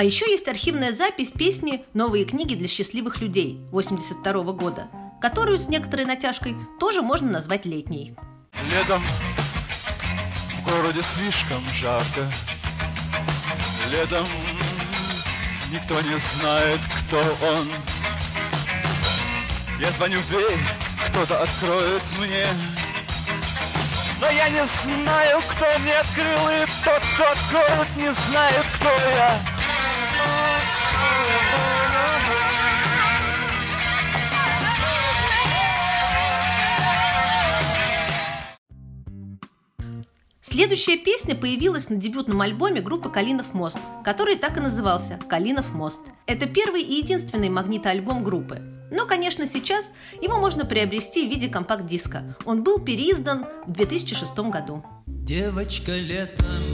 А 0.02 0.04
еще 0.04 0.28
есть 0.28 0.48
архивная 0.48 0.92
запись 0.92 1.30
песни 1.30 1.84
«Новые 1.94 2.24
книги 2.24 2.56
для 2.56 2.66
счастливых 2.66 3.20
людей» 3.20 3.60
82 3.70 4.32
года, 4.52 4.88
которую 5.20 5.60
с 5.60 5.68
некоторой 5.68 6.06
натяжкой 6.06 6.56
тоже 6.80 7.02
можно 7.02 7.30
назвать 7.30 7.66
летней. 7.66 8.16
Летом 8.68 9.00
в 10.58 10.64
городе 10.64 11.02
слишком 11.14 11.64
жарко. 11.66 12.28
Летом 13.92 14.26
никто 15.70 16.00
не 16.00 16.18
знает, 16.18 16.80
кто 17.06 17.18
он. 17.20 17.68
Я 19.78 19.92
звоню 19.92 20.18
в 20.18 20.28
дверь, 20.30 20.58
кто-то 21.06 21.44
откроет 21.44 22.02
мне. 22.18 22.48
Но 24.20 24.28
я 24.28 24.48
не 24.48 24.64
знаю, 24.64 25.40
кто 25.48 25.78
мне 25.78 25.94
открыл, 25.94 26.48
и 26.48 26.66
тот, 26.84 27.02
кто 27.14 27.24
откроет, 27.30 27.96
не 27.96 28.12
знает, 28.12 28.66
кто 28.74 28.88
я. 28.88 29.51
Следующая 40.52 40.96
песня 40.96 41.34
появилась 41.34 41.88
на 41.88 41.96
дебютном 41.96 42.40
альбоме 42.40 42.80
группы 42.80 43.08
«Калинов 43.08 43.54
мост», 43.54 43.78
который 44.04 44.36
так 44.36 44.56
и 44.56 44.60
назывался 44.60 45.18
«Калинов 45.28 45.72
мост». 45.72 46.00
Это 46.26 46.46
первый 46.46 46.82
и 46.82 46.94
единственный 46.94 47.48
магнитоальбом 47.48 48.22
группы. 48.22 48.60
Но, 48.90 49.06
конечно, 49.06 49.46
сейчас 49.46 49.92
его 50.20 50.38
можно 50.38 50.66
приобрести 50.66 51.26
в 51.26 51.30
виде 51.30 51.48
компакт-диска. 51.48 52.36
Он 52.44 52.62
был 52.62 52.78
переиздан 52.78 53.46
в 53.66 53.72
2006 53.72 54.38
году. 54.50 54.84
Девочка 55.06 55.92
летом 55.92 56.71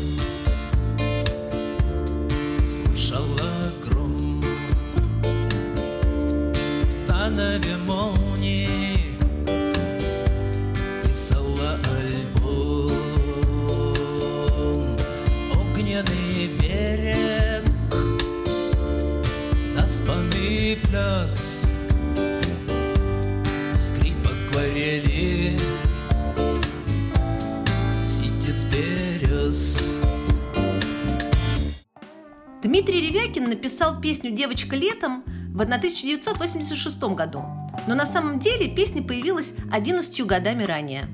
станове 7.28 7.76
молнии 7.86 8.98
писала 11.06 11.78
альбом. 11.92 12.92
Огненный 15.52 16.48
берег 16.58 17.64
заспанный 19.76 20.78
пляс 20.88 21.60
скрип 23.78 24.14
акварели 24.24 25.58
ситец 28.06 28.64
берез. 28.72 29.76
Дмитрий 32.62 33.02
Ревякин 33.02 33.50
написал 33.50 34.00
песню 34.00 34.30
«Девочка 34.30 34.76
летом» 34.76 35.24
в 35.58 35.62
1986 35.62 37.02
году, 37.16 37.42
но 37.88 37.96
на 37.96 38.06
самом 38.06 38.38
деле 38.38 38.68
песня 38.68 39.02
появилась 39.02 39.54
11 39.72 40.24
годами 40.24 40.62
ранее. 40.62 41.08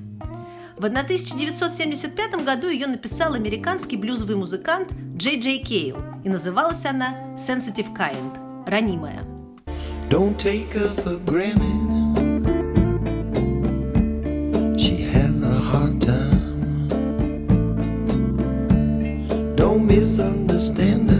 В 0.76 0.84
1975 0.84 2.44
году 2.44 2.68
ее 2.68 2.86
написал 2.86 3.32
американский 3.32 3.96
блюзовый 3.96 4.36
музыкант 4.36 4.92
Джей 5.16 5.40
Джей 5.40 5.60
Кейл, 5.60 5.96
и 6.24 6.28
называлась 6.28 6.84
она 6.84 7.14
«Sensitive 7.36 7.96
Kind»– 7.96 8.66
«Ранимая». 8.66 9.22
Don't 10.10 10.36
take 10.36 10.70
her 10.74 10.90
for 11.02 11.18
granted. 11.24 12.18
She 14.78 15.10
had 15.10 15.42
a 15.42 15.58
hard 15.72 16.02
time. 16.02 16.86
Don't 19.56 19.86
misunderstand 19.86 21.10
her. 21.10 21.13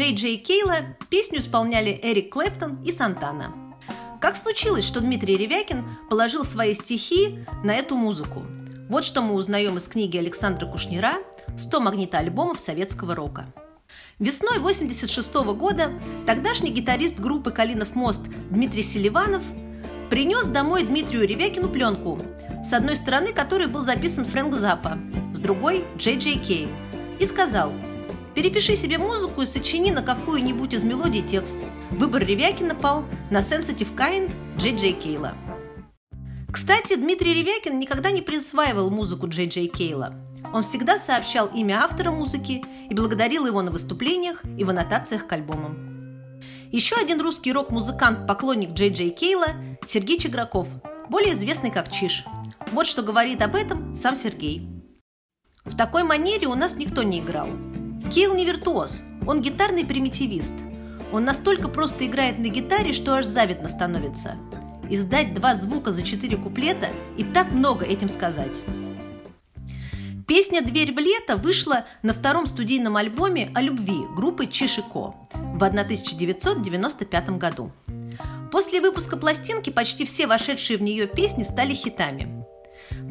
Джей 0.00 0.14
Джей 0.14 0.38
Кейла, 0.38 0.76
песню 1.10 1.40
исполняли 1.40 2.00
Эрик 2.02 2.32
Клэптон 2.32 2.82
и 2.82 2.90
Сантана. 2.90 3.52
Как 4.18 4.34
случилось, 4.34 4.86
что 4.86 5.00
Дмитрий 5.00 5.36
Ревякин 5.36 5.84
положил 6.08 6.42
свои 6.42 6.72
стихи 6.72 7.40
на 7.62 7.74
эту 7.74 7.96
музыку? 7.96 8.42
Вот 8.88 9.04
что 9.04 9.20
мы 9.20 9.34
узнаем 9.34 9.76
из 9.76 9.88
книги 9.88 10.16
Александра 10.16 10.64
Кушнира 10.64 11.12
«100 11.48 11.80
магнитоальбомов 11.80 12.58
советского 12.58 13.14
рока». 13.14 13.44
Весной 14.18 14.56
1986 14.56 15.34
года 15.54 15.90
тогдашний 16.26 16.70
гитарист 16.70 17.20
группы 17.20 17.50
«Калинов 17.50 17.94
мост» 17.94 18.22
Дмитрий 18.48 18.82
Селиванов 18.82 19.42
принес 20.08 20.44
домой 20.44 20.84
Дмитрию 20.84 21.28
Ревякину 21.28 21.68
пленку, 21.68 22.18
с 22.64 22.72
одной 22.72 22.96
стороны 22.96 23.34
которой 23.34 23.66
был 23.66 23.82
записан 23.82 24.24
Фрэнк 24.24 24.54
Заппа, 24.54 24.98
с 25.34 25.38
другой– 25.38 25.84
Джей 25.98 26.16
Джей 26.16 26.38
Кей, 26.38 26.68
и 27.18 27.26
сказал 27.26 27.70
«Перепиши 28.34 28.76
себе 28.76 28.98
музыку 28.98 29.42
и 29.42 29.46
сочини 29.46 29.90
на 29.90 30.02
какую-нибудь 30.02 30.74
из 30.74 30.82
мелодий 30.82 31.22
текст». 31.22 31.58
Выбор 31.90 32.24
Ревякина 32.24 32.74
пал 32.74 33.04
на 33.30 33.38
«Sensitive 33.38 33.94
Kind» 33.96 34.32
Джей 34.56 34.76
Джей 34.76 34.92
Кейла. 34.92 35.34
Кстати, 36.52 36.96
Дмитрий 36.96 37.34
Ревякин 37.34 37.78
никогда 37.78 38.10
не 38.10 38.22
присваивал 38.22 38.90
музыку 38.90 39.28
Джей 39.28 39.48
Джей 39.48 39.68
Кейла. 39.68 40.14
Он 40.52 40.62
всегда 40.62 40.98
сообщал 40.98 41.46
имя 41.48 41.84
автора 41.84 42.10
музыки 42.10 42.64
и 42.88 42.94
благодарил 42.94 43.46
его 43.46 43.62
на 43.62 43.70
выступлениях 43.70 44.42
и 44.58 44.64
в 44.64 44.70
аннотациях 44.70 45.26
к 45.26 45.32
альбомам. 45.32 45.76
Еще 46.72 46.96
один 46.96 47.20
русский 47.20 47.52
рок-музыкант, 47.52 48.26
поклонник 48.26 48.70
Джей 48.70 48.90
Джей 48.90 49.10
Кейла– 49.10 49.48
Сергей 49.86 50.18
Чеграков, 50.18 50.68
более 51.08 51.34
известный 51.34 51.70
как 51.70 51.90
Чиш. 51.90 52.24
Вот 52.72 52.86
что 52.86 53.02
говорит 53.02 53.42
об 53.42 53.56
этом 53.56 53.96
сам 53.96 54.14
Сергей. 54.14 54.68
В 55.64 55.76
такой 55.76 56.04
манере 56.04 56.46
у 56.46 56.54
нас 56.54 56.74
никто 56.76 57.02
не 57.02 57.20
играл. 57.20 57.48
Кейл 58.10 58.34
не 58.34 58.44
виртуоз, 58.44 59.02
он 59.24 59.40
гитарный 59.40 59.86
примитивист. 59.86 60.54
Он 61.12 61.24
настолько 61.24 61.68
просто 61.68 62.06
играет 62.06 62.38
на 62.38 62.48
гитаре, 62.48 62.92
что 62.92 63.14
аж 63.14 63.24
завидно 63.24 63.68
становится. 63.68 64.36
Издать 64.88 65.32
два 65.32 65.54
звука 65.54 65.92
за 65.92 66.02
четыре 66.02 66.36
куплета 66.36 66.88
и 67.16 67.22
так 67.22 67.52
много 67.52 67.84
этим 67.84 68.08
сказать. 68.08 68.62
Песня 70.26 70.60
«Дверь 70.62 70.92
в 70.92 70.98
лето» 70.98 71.36
вышла 71.36 71.84
на 72.02 72.12
втором 72.12 72.48
студийном 72.48 72.96
альбоме 72.96 73.52
о 73.54 73.62
любви 73.62 74.00
группы 74.16 74.48
Чишико 74.48 75.14
в 75.32 75.62
1995 75.62 77.30
году. 77.38 77.70
После 78.50 78.80
выпуска 78.80 79.16
пластинки 79.16 79.70
почти 79.70 80.04
все 80.04 80.26
вошедшие 80.26 80.78
в 80.78 80.82
нее 80.82 81.06
песни 81.06 81.44
стали 81.44 81.74
хитами. 81.74 82.39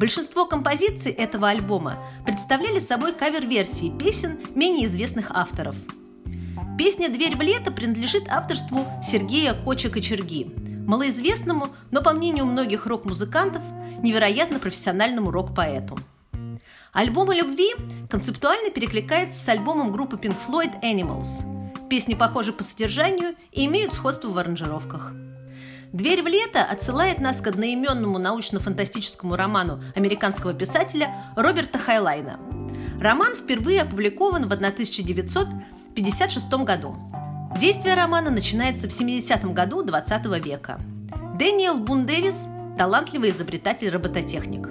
Большинство 0.00 0.46
композиций 0.46 1.12
этого 1.12 1.50
альбома 1.50 1.98
представляли 2.24 2.78
собой 2.78 3.12
кавер-версии 3.12 3.90
песен 3.98 4.38
менее 4.54 4.86
известных 4.86 5.30
авторов. 5.30 5.76
Песня 6.78 7.10
«Дверь 7.10 7.36
в 7.36 7.42
лето» 7.42 7.70
принадлежит 7.70 8.26
авторству 8.30 8.86
Сергея 9.02 9.52
Коча-Кочерги, 9.52 10.54
малоизвестному, 10.86 11.66
но, 11.90 12.00
по 12.00 12.14
мнению 12.14 12.46
многих 12.46 12.86
рок-музыкантов, 12.86 13.60
невероятно 14.02 14.58
профессиональному 14.58 15.30
рок-поэту. 15.30 15.98
Альбом 16.94 17.28
о 17.28 17.34
любви 17.34 17.68
концептуально 18.08 18.70
перекликается 18.70 19.38
с 19.38 19.46
альбомом 19.50 19.92
группы 19.92 20.16
Pink 20.16 20.34
Floyd 20.48 20.80
Animals. 20.82 21.88
Песни 21.90 22.14
похожи 22.14 22.54
по 22.54 22.64
содержанию 22.64 23.34
и 23.52 23.66
имеют 23.66 23.92
сходство 23.92 24.30
в 24.30 24.38
аранжировках. 24.38 25.12
«Дверь 25.92 26.22
в 26.22 26.28
лето» 26.28 26.62
отсылает 26.62 27.20
нас 27.20 27.40
к 27.40 27.48
одноименному 27.48 28.18
научно-фантастическому 28.18 29.34
роману 29.34 29.82
американского 29.96 30.54
писателя 30.54 31.12
Роберта 31.34 31.78
Хайнлайна. 31.78 32.38
Роман 33.00 33.34
впервые 33.34 33.82
опубликован 33.82 34.48
в 34.48 34.52
1956 34.52 36.52
году. 36.64 36.94
Действие 37.58 37.94
романа 37.94 38.30
начинается 38.30 38.88
в 38.88 38.92
70-м 38.92 39.52
году 39.52 39.82
20 39.82 40.44
века. 40.44 40.80
Дэниел 41.36 41.80
Бун 41.80 42.06
Дэвис– 42.06 42.46
талантливый 42.78 43.30
изобретатель-робототехник. 43.30 44.68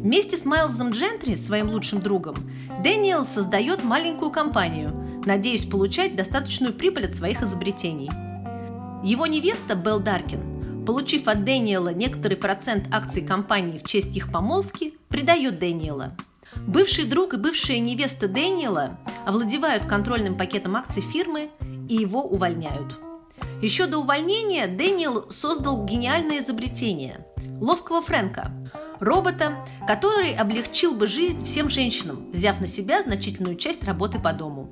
Вместе 0.00 0.38
с 0.38 0.46
Майлзом 0.46 0.90
Джентри, 0.90 1.34
своим 1.34 1.68
лучшим 1.68 2.00
другом, 2.00 2.36
Дэниел 2.82 3.26
создает 3.26 3.84
маленькую 3.84 4.30
компанию, 4.30 5.20
надеясь 5.26 5.66
получать 5.66 6.16
достаточную 6.16 6.72
прибыль 6.72 7.06
от 7.06 7.14
своих 7.14 7.42
изобретений. 7.42 8.08
Его 9.02 9.26
невеста 9.26 9.74
Белл 9.74 10.00
Даркин, 10.00 10.53
получив 10.84 11.28
от 11.28 11.44
Дэниела 11.44 11.92
некоторый 11.92 12.36
процент 12.36 12.86
акций 12.92 13.22
компании 13.22 13.78
в 13.78 13.86
честь 13.86 14.16
их 14.16 14.30
помолвки, 14.30 14.94
предает 15.08 15.58
Дэниела. 15.58 16.16
Бывший 16.66 17.04
друг 17.04 17.34
и 17.34 17.36
бывшая 17.36 17.78
невеста 17.80 18.28
Дэниела 18.28 18.98
овладевают 19.26 19.84
контрольным 19.86 20.36
пакетом 20.36 20.76
акций 20.76 21.02
фирмы 21.02 21.50
и 21.88 21.96
его 21.96 22.22
увольняют. 22.22 22.98
Еще 23.60 23.86
до 23.86 23.98
увольнения 23.98 24.66
Дэниел 24.66 25.30
создал 25.30 25.84
гениальное 25.84 26.40
изобретение– 26.40 27.26
ловкого 27.60 28.02
Фрэнка– 28.02 28.52
робота, 29.00 29.54
который 29.86 30.34
облегчил 30.34 30.94
бы 30.94 31.06
жизнь 31.06 31.44
всем 31.44 31.68
женщинам, 31.68 32.30
взяв 32.32 32.60
на 32.60 32.66
себя 32.66 33.02
значительную 33.02 33.56
часть 33.56 33.84
работы 33.84 34.18
по 34.18 34.32
дому. 34.32 34.70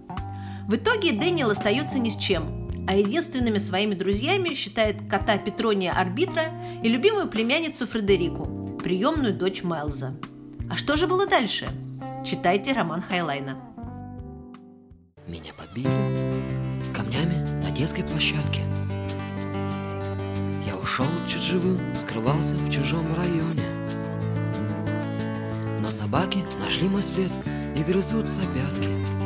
В 0.67 0.77
итоге 0.77 1.13
Дэниел 1.13 1.51
остается 1.51 1.99
ни 1.99 2.09
с 2.09 2.17
чем, 2.17 2.62
а 2.87 2.95
единственными 2.95 3.59
своими 3.59 3.95
друзьями 3.95 4.55
считает 4.55 4.97
кота 5.09 5.39
Петрония 5.39 5.93
Арбитра 5.93 6.45
и 6.83 6.89
любимую 6.89 7.29
племянницу 7.29 7.87
Фредерику, 7.87 8.79
приемную 8.83 9.35
дочь 9.35 9.63
Майлза. 9.63 10.15
А 10.71 10.77
что 10.77 10.97
же 10.97 11.07
было 11.07 11.27
дальше? 11.27 11.69
Читайте 12.25 12.73
роман 12.73 13.03
Хайнлайна. 13.03 13.59
Меня 15.27 15.53
побили 15.55 16.93
камнями 16.93 17.35
на 17.63 17.71
детской 17.71 18.03
площадке. 18.03 18.61
Я 20.67 20.77
ушел 20.77 21.07
чуть 21.29 21.43
живым, 21.43 21.79
скрывался 21.97 22.55
в 22.55 22.71
чужом 22.71 23.15
районе. 23.15 23.63
Но 25.81 25.91
собаки 25.91 26.39
нашли 26.61 26.89
мой 26.89 27.03
след 27.03 27.33
и 27.77 27.83
грызутся 27.83 28.41
пятки. 28.55 29.22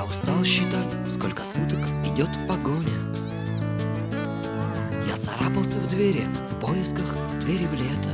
Я 0.00 0.06
устал 0.06 0.42
считать, 0.44 0.88
сколько 1.08 1.44
суток 1.44 1.78
идет 2.06 2.30
погоня. 2.48 2.98
Я 5.06 5.14
царапался 5.18 5.76
в 5.76 5.88
двери 5.88 6.22
в 6.50 6.58
поисках 6.58 7.14
двери 7.38 7.66
в 7.66 7.74
лето. 7.74 8.08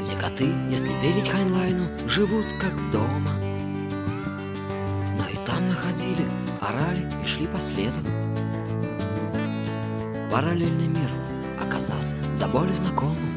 Где 0.00 0.14
коты, 0.14 0.48
если 0.70 0.88
верить 1.02 1.28
Хайнлайну, 1.28 1.90
живут 2.08 2.46
как 2.58 2.72
дома. 2.90 3.32
Но 5.18 5.28
и 5.30 5.36
там 5.46 5.68
находили, 5.68 6.24
орали 6.62 7.06
и 7.22 7.26
шли 7.26 7.46
по 7.46 7.60
следу. 7.60 7.92
Параллельный 10.32 10.88
мир 10.88 11.10
оказался 11.60 12.16
до 12.40 12.48
боли 12.48 12.72
знакомым. 12.72 13.31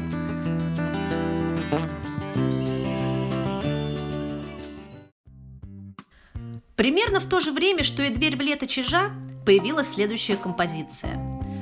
То 7.36 7.40
же 7.40 7.52
время, 7.52 7.84
что 7.84 8.02
и 8.02 8.08
«Дверь 8.08 8.34
в 8.34 8.40
лето 8.40 8.66
чижа», 8.66 9.10
появилась 9.44 9.88
следующая 9.88 10.36
композиция. 10.36 11.16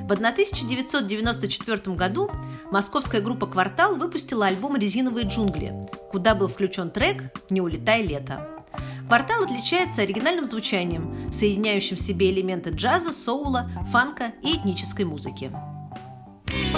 В 0.07 0.11
1994 0.13 1.97
году 1.97 2.31
московская 2.71 3.19
группа 3.19 3.45
«Квартал» 3.45 3.97
выпустила 3.97 4.45
альбом 4.45 4.77
«Резиновые 4.77 5.27
джунгли», 5.27 5.73
куда 6.09 6.33
был 6.33 6.47
включен 6.47 6.91
трек 6.91 7.23
«Не 7.49 7.59
улетай 7.59 8.03
лето». 8.03 8.63
«Квартал» 9.07 9.43
отличается 9.43 10.03
оригинальным 10.03 10.45
звучанием, 10.45 11.29
соединяющим 11.29 11.97
в 11.97 12.01
себе 12.01 12.31
элементы 12.31 12.69
джаза, 12.69 13.11
соула, 13.11 13.69
фанка 13.91 14.31
и 14.43 14.55
этнической 14.55 15.03
музыки. 15.03 15.51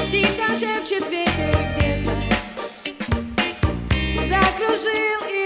Тихо 0.10 0.56
шепчет 0.56 1.08
ветер 1.12 1.56
где-то 1.76 2.16
Закружил 4.28 5.22
и 5.30 5.37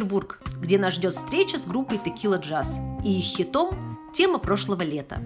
Санкт-Петербург, 0.00 0.40
где 0.60 0.78
нас 0.78 0.94
ждет 0.94 1.14
встреча 1.14 1.58
с 1.58 1.66
группой 1.66 1.98
Текила 1.98 2.36
Джаз 2.36 2.78
и 3.04 3.18
их 3.18 3.24
хитом 3.24 3.98
«Тема 4.14 4.38
прошлого 4.38 4.82
лета». 4.82 5.20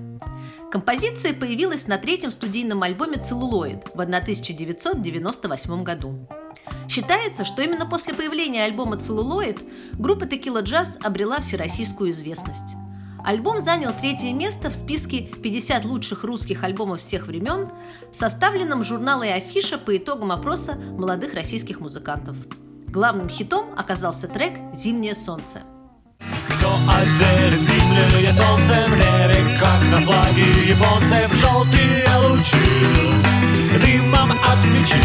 Композиция 0.72 1.32
появилась 1.32 1.86
на 1.86 1.96
третьем 1.96 2.32
студийном 2.32 2.82
альбоме 2.82 3.18
«Целлулоид» 3.18 3.86
в 3.94 4.00
1998 4.00 5.84
году. 5.84 6.28
Считается, 6.88 7.44
что 7.44 7.62
именно 7.62 7.86
после 7.86 8.14
появления 8.14 8.64
альбома 8.64 8.96
«Целлулоид» 8.96 9.62
группа 9.92 10.26
Текила 10.26 10.60
Джаз 10.60 10.98
обрела 11.04 11.40
всероссийскую 11.40 12.10
известность. 12.10 12.74
Альбом 13.24 13.60
занял 13.62 13.92
третье 13.92 14.34
место 14.34 14.70
в 14.70 14.74
списке 14.74 15.22
50 15.22 15.84
лучших 15.84 16.24
русских 16.24 16.64
альбомов 16.64 17.00
всех 17.00 17.28
времен, 17.28 17.68
составленном 18.12 18.82
журналом 18.82 19.28
«Афиша» 19.32 19.78
по 19.78 19.96
итогам 19.96 20.32
опроса 20.32 20.74
молодых 20.74 21.34
российских 21.34 21.78
музыкантов. 21.78 22.36
Главным 22.94 23.28
хитом 23.28 23.74
оказался 23.76 24.28
трек 24.28 24.52
«Зимнее 24.72 25.16
солнце». 25.16 25.62
Кто 26.20 26.68
отделит 26.88 27.60
зимнее 27.60 28.30
солнце 28.30 28.86
в 28.86 28.90
небе, 28.90 29.58
как 29.58 29.82
на 29.90 30.00
флаге 30.00 30.44
японцев 30.68 31.34
желтые 31.34 32.06
лучи 32.22 32.56
Дымом 33.82 34.30
от 34.30 34.62
печи 34.62 35.02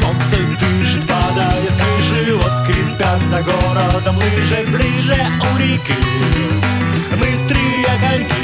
солнце 0.00 0.36
дышит, 0.58 1.06
падая 1.06 1.62
с 1.62 1.76
крыши 1.76 2.34
Вот 2.34 2.52
скрипят 2.64 3.24
за 3.24 3.40
городом 3.42 4.16
лыжи, 4.16 4.66
ближе 4.66 5.14
у 5.14 5.56
реки 5.56 5.94
Быстрые 7.12 7.86
коньки, 8.00 8.34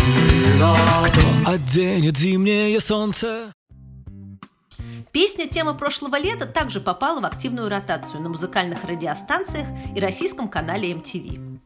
но 0.60 0.76
кто 1.08 1.50
оденет 1.50 2.16
зимнее 2.16 2.78
солнце? 2.78 3.52
Песня 5.12 5.48
темы 5.48 5.74
прошлого 5.74 6.16
лета 6.18 6.46
также 6.46 6.80
попала 6.80 7.20
в 7.20 7.24
активную 7.24 7.68
ротацию 7.68 8.20
на 8.20 8.28
музыкальных 8.28 8.84
радиостанциях 8.84 9.66
и 9.94 10.00
российском 10.00 10.48
канале 10.48 10.92
MTV. 10.92 11.60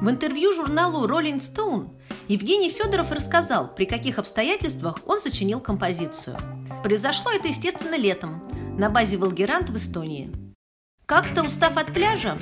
В 0.00 0.10
интервью 0.10 0.52
журналу 0.52 1.06
Rolling 1.06 1.38
Stone 1.38 1.88
Евгений 2.28 2.70
Федоров 2.70 3.12
рассказал, 3.12 3.72
при 3.74 3.86
каких 3.86 4.18
обстоятельствах 4.18 4.98
он 5.06 5.20
сочинил 5.20 5.60
композицию. 5.60 6.36
Произошло 6.82 7.30
это, 7.30 7.48
естественно, 7.48 7.96
летом 7.96 8.42
на 8.78 8.90
базе 8.90 9.16
«Волгерант» 9.16 9.70
в 9.70 9.76
Эстонии. 9.76 10.30
Как-то, 11.06 11.44
устав 11.44 11.76
от 11.76 11.94
пляжа, 11.94 12.38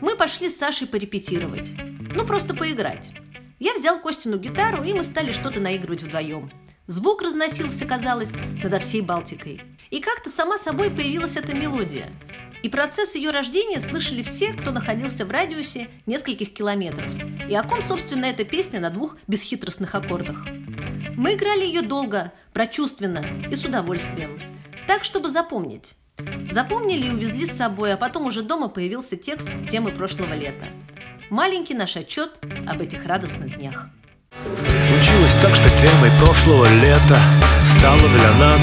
мы 0.00 0.16
пошли 0.16 0.48
с 0.48 0.56
Сашей 0.56 0.86
порепетировать. 0.86 1.72
Ну, 2.14 2.24
просто 2.24 2.54
поиграть. 2.54 3.10
Я 3.58 3.74
взял 3.74 4.00
Костину 4.00 4.38
гитару, 4.38 4.82
и 4.84 4.92
мы 4.92 5.04
стали 5.04 5.32
что-то 5.32 5.60
наигрывать 5.60 6.02
вдвоем. 6.02 6.50
Звук 6.86 7.22
разносился, 7.22 7.86
казалось, 7.86 8.32
над 8.62 8.82
всей 8.82 9.00
Балтикой. 9.00 9.62
И 9.90 10.00
как-то 10.00 10.28
сама 10.28 10.58
собой 10.58 10.90
появилась 10.90 11.36
эта 11.36 11.54
мелодия. 11.54 12.10
И 12.62 12.68
процесс 12.68 13.14
ее 13.14 13.30
рождения 13.30 13.80
слышали 13.80 14.22
все, 14.22 14.52
кто 14.52 14.70
находился 14.70 15.24
в 15.24 15.30
радиусе 15.30 15.88
нескольких 16.04 16.52
километров. 16.52 17.10
И 17.48 17.54
о 17.54 17.62
ком, 17.62 17.82
собственно, 17.82 18.26
эта 18.26 18.44
песня 18.44 18.80
на 18.80 18.90
двух 18.90 19.16
бесхитростных 19.26 19.94
аккордах. 19.94 20.44
Мы 21.16 21.34
играли 21.34 21.64
ее 21.64 21.80
долго, 21.80 22.32
прочувственно 22.52 23.24
и 23.50 23.54
с 23.54 23.64
удовольствием. 23.64 24.40
Так, 24.86 25.04
чтобы 25.04 25.30
запомнить. 25.30 25.94
Запомнили 26.50 27.06
и 27.06 27.10
увезли 27.10 27.46
с 27.46 27.56
собой, 27.56 27.94
а 27.94 27.96
потом 27.96 28.26
уже 28.26 28.42
дома 28.42 28.68
появился 28.68 29.16
текст 29.16 29.48
темы 29.70 29.90
прошлого 29.90 30.34
лета. 30.34 30.66
Маленький 31.30 31.74
наш 31.74 31.96
отчет 31.96 32.38
об 32.66 32.82
этих 32.82 33.06
радостных 33.06 33.56
днях. 33.56 33.88
Случилось 34.86 35.34
так, 35.40 35.54
что 35.54 35.68
темой 35.70 36.10
прошлого 36.22 36.66
лета 36.82 37.18
Стала 37.64 38.08
для 38.08 38.32
нас 38.38 38.60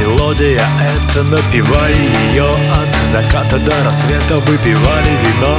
мелодия. 0.00 0.62
Эта 0.80 1.22
Напевали 1.24 2.08
ее 2.30 2.44
от 2.44 3.10
заката 3.10 3.58
до 3.58 3.72
рассвета. 3.84 4.38
Выпивали 4.38 5.10
вино, 5.24 5.58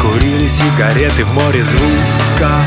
курили 0.00 0.48
сигареты. 0.48 1.24
В 1.24 1.32
море 1.34 1.62
звука 1.62 2.64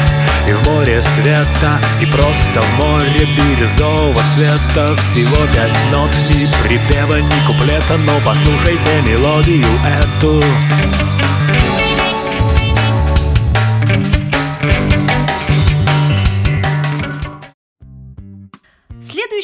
и 0.47 0.53
в 0.53 0.63
море 0.65 1.01
света 1.01 1.79
И 2.01 2.05
просто 2.05 2.61
в 2.61 2.77
море 2.77 3.27
бирюзового 3.35 4.21
цвета. 4.33 4.95
Всего 4.97 5.37
пять 5.53 5.77
нот, 5.91 6.11
ни 6.29 6.47
припева, 6.63 7.19
ни 7.19 7.47
куплета. 7.47 7.97
Но 7.97 8.19
послушайте 8.23 9.01
мелодию 9.05 9.67
эту 9.85 10.41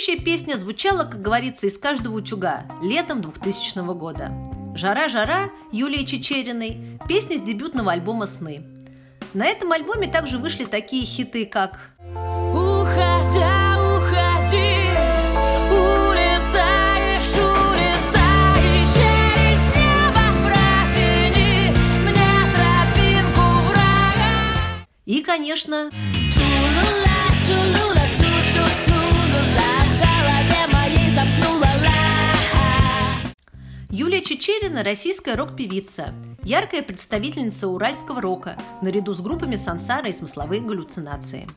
Следующая 0.06 0.24
песня 0.24 0.56
звучала, 0.60 1.04
как 1.04 1.20
говорится, 1.20 1.66
из 1.66 1.80
каждого 1.80 2.18
утюга 2.18 2.66
летом 2.84 3.24
2000 3.24 3.92
года. 3.96 4.30
«Жара-жара» 4.76 5.50
Юлии 5.72 6.06
Чечериной, 6.06 7.00
песня 7.08 7.40
с 7.40 7.42
дебютного 7.42 7.92
альбома 7.92 8.28
«Сны». 8.28 8.64
На 9.34 9.48
этом 9.48 9.72
альбоме 9.72 10.08
также 10.08 10.38
вышли 10.38 10.66
такие 10.66 11.04
хиты, 11.08 11.48
как 11.48 11.80
Уходя, 12.54 13.80
уходи, 13.98 14.92
улетаешь, 15.72 17.34
улетаешь 17.40 17.76
Юлия 33.98 34.20
Чечерина– 34.20 34.84
российская 34.84 35.36
рок-певица, 35.36 36.14
яркая 36.44 36.82
представительница 36.82 37.70
уральского 37.70 38.20
рока, 38.20 38.62
наряду 38.82 39.14
с 39.14 39.22
группами 39.22 39.56
«Сансара» 39.56 40.10
и 40.10 40.12
«Смысловые 40.12 40.60
галлюцинации». 40.60 41.48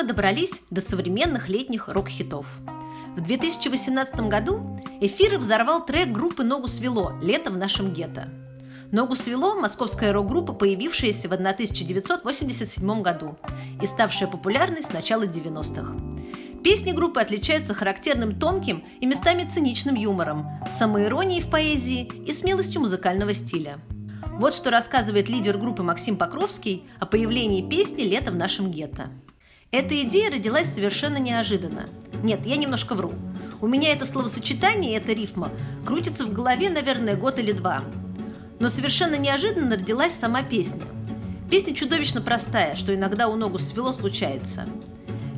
Мы 0.00 0.06
добрались 0.06 0.62
до 0.70 0.80
современных 0.80 1.50
летних 1.50 1.88
рок-хитов. 1.88 2.46
В 3.16 3.20
2018 3.20 4.28
году 4.30 4.80
эфиры 4.98 5.36
взорвал 5.36 5.84
трек 5.84 6.08
группы 6.08 6.42
«Ногу 6.42 6.68
свело» 6.68 7.12
«Лето 7.20 7.50
в 7.50 7.58
нашем 7.58 7.92
гетто». 7.92 8.26
«Ногу 8.92 9.14
свело»– 9.14 9.54
московская 9.60 10.14
рок-группа, 10.14 10.54
появившаяся 10.54 11.28
в 11.28 11.34
1987 11.34 13.02
году 13.02 13.36
и 13.82 13.86
ставшая 13.86 14.26
популярной 14.26 14.82
с 14.82 14.90
начала 14.90 15.24
90-х. 15.24 15.92
Песни 16.64 16.92
группы 16.92 17.20
отличаются 17.20 17.74
характерным 17.74 18.40
тонким 18.40 18.82
и 19.02 19.06
местами 19.06 19.44
циничным 19.44 19.96
юмором, 19.96 20.46
самоиронией 20.70 21.42
в 21.42 21.50
поэзии 21.50 22.10
и 22.26 22.32
смелостью 22.32 22.80
музыкального 22.80 23.34
стиля. 23.34 23.80
Вот 24.38 24.54
что 24.54 24.70
рассказывает 24.70 25.28
лидер 25.28 25.58
группы 25.58 25.82
Максим 25.82 26.16
Покровский 26.16 26.86
о 27.00 27.04
появлении 27.04 27.60
песни 27.68 28.04
«Лето 28.04 28.32
в 28.32 28.36
нашем 28.36 28.70
гетто». 28.70 29.10
Эта 29.72 30.02
идея 30.02 30.32
родилась 30.32 30.74
совершенно 30.74 31.18
неожиданно. 31.18 31.86
Нет, 32.24 32.44
я 32.44 32.56
немножко 32.56 32.96
вру. 32.96 33.12
У 33.60 33.68
меня 33.68 33.92
это 33.92 34.04
словосочетание, 34.04 34.96
эта 34.96 35.12
рифма 35.12 35.52
крутится 35.86 36.26
в 36.26 36.32
голове, 36.32 36.70
наверное, 36.70 37.14
год 37.14 37.38
или 37.38 37.52
два. 37.52 37.84
Но 38.58 38.68
совершенно 38.68 39.14
неожиданно 39.16 39.76
родилась 39.76 40.12
сама 40.12 40.42
песня. 40.42 40.82
Песня 41.48 41.72
чудовищно 41.72 42.20
простая, 42.20 42.74
что 42.74 42.92
иногда 42.92 43.28
у 43.28 43.36
ногу 43.36 43.60
свело 43.60 43.92
случается. 43.92 44.66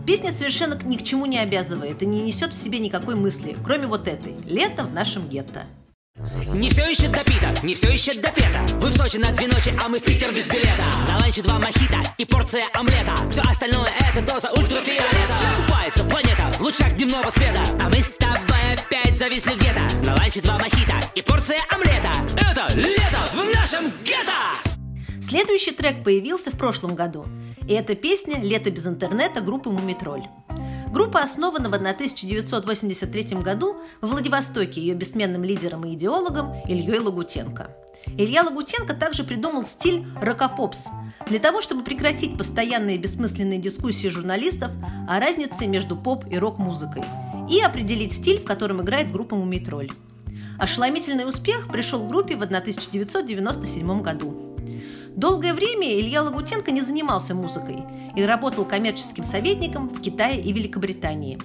Песня 0.07 0.33
совершенно 0.33 0.79
ни 0.83 0.97
к 0.97 1.03
чему 1.03 1.27
не 1.27 1.39
обязывает 1.39 2.03
и 2.03 2.07
не 2.07 2.23
несет 2.23 2.55
в 2.55 2.63
себе 2.63 2.79
никакой 2.79 3.17
мысли, 3.17 3.55
кроме 3.63 3.87
вот 3.87 4.09
этой 4.09 4.35
«Лето 4.47 4.85
в 4.85 4.95
нашем 4.95 5.29
гетто». 5.29 5.67
Не 6.55 6.71
все 6.71 6.89
еще 6.89 7.09
допито, 7.09 7.53
не 7.63 7.75
все 7.75 7.91
еще 7.91 8.13
допето 8.21 8.59
Вы 8.77 8.91
в 8.91 8.97
Сочи 8.97 9.17
на 9.17 9.33
две 9.33 9.49
ночи, 9.49 9.75
а 9.83 9.89
мы 9.89 9.99
в 9.99 10.05
Питер 10.05 10.33
без 10.33 10.47
билета. 10.47 10.85
На 11.09 11.19
ланче 11.19 11.43
два 11.43 11.59
мохито 11.59 12.01
и 12.19 12.25
порция 12.25 12.65
омлета. 12.75 13.15
Все 13.31 13.43
остальное 13.43 13.91
это 13.99 14.23
доза 14.23 14.51
ультрафиолета. 14.53 15.39
Купается 15.57 16.05
планета 16.05 16.53
в 16.53 16.61
лучах 16.61 16.95
дневного 16.95 17.31
света. 17.31 17.63
А 17.81 17.89
мы 17.89 18.03
с 18.03 18.13
тобой 18.13 18.75
опять 18.75 19.17
зависли 19.17 19.55
где-то. 19.55 19.81
На 20.05 20.15
ланче 20.17 20.41
два 20.41 20.59
мохито 20.59 20.95
и 21.15 21.23
порция 21.23 21.59
омлета. 21.71 22.13
Это 22.37 22.73
лето 22.81 23.29
в 23.33 23.55
нашем 23.55 23.93
гетто! 24.05 24.73
Следующий 25.21 25.71
трек 25.71 26.05
появился 26.05 26.51
в 26.51 26.59
прошлом 26.59 26.95
году, 26.95 27.27
и 27.67 27.75
это 27.75 27.95
песня 27.95 28.39
«Лето 28.43 28.71
без 28.71 28.87
интернета» 28.87 29.41
группы 29.41 29.71
«Мумитроль». 29.71 30.25
Группа 30.93 31.21
основана 31.21 31.71
в 31.71 31.75
1983 31.75 33.39
году 33.39 33.79
в 34.03 34.09
Владивостоке 34.09 34.83
ее 34.83 34.93
бессменным 34.95 35.43
лидером 35.43 35.87
и 35.87 35.95
идеологом 35.95 36.53
Ильей 36.69 36.99
Лагутенко. 36.99 37.75
Илья 38.19 38.43
Лагутенко 38.43 38.95
также 38.95 39.25
придумал 39.25 39.65
стиль 39.65 40.05
рокопопс 40.21 40.89
для 41.27 41.39
того, 41.39 41.63
чтобы 41.63 41.83
прекратить 41.83 42.37
постоянные 42.37 42.99
бессмысленные 42.99 43.59
дискуссии 43.59 44.09
журналистов 44.09 44.71
о 45.09 45.19
разнице 45.19 45.67
между 45.67 45.97
поп 45.97 46.27
и 46.31 46.37
рок-музыкой 46.37 47.05
и 47.49 47.63
определить 47.63 48.13
стиль, 48.13 48.41
в 48.41 48.45
котором 48.45 48.83
играет 48.83 49.11
группа 49.11 49.35
«Мумитроль». 49.35 49.91
Ошеломительный 50.59 51.27
успех 51.27 51.69
пришел 51.73 52.07
группе 52.07 52.37
в 52.37 52.43
1997 52.43 54.03
году. 54.03 54.52
Долгое 55.17 55.53
время 55.53 56.01
Илья 56.01 56.23
Лагутенко 56.23 56.71
не 56.71 56.81
занимался 56.81 57.35
музыкой 57.35 57.85
и 58.17 58.23
работал 58.23 58.65
коммерческим 58.65 59.25
советником 59.25 59.89
в 59.89 60.01
Китае 60.01 60.41
и 60.41 60.53
Великобритании. 60.53 61.39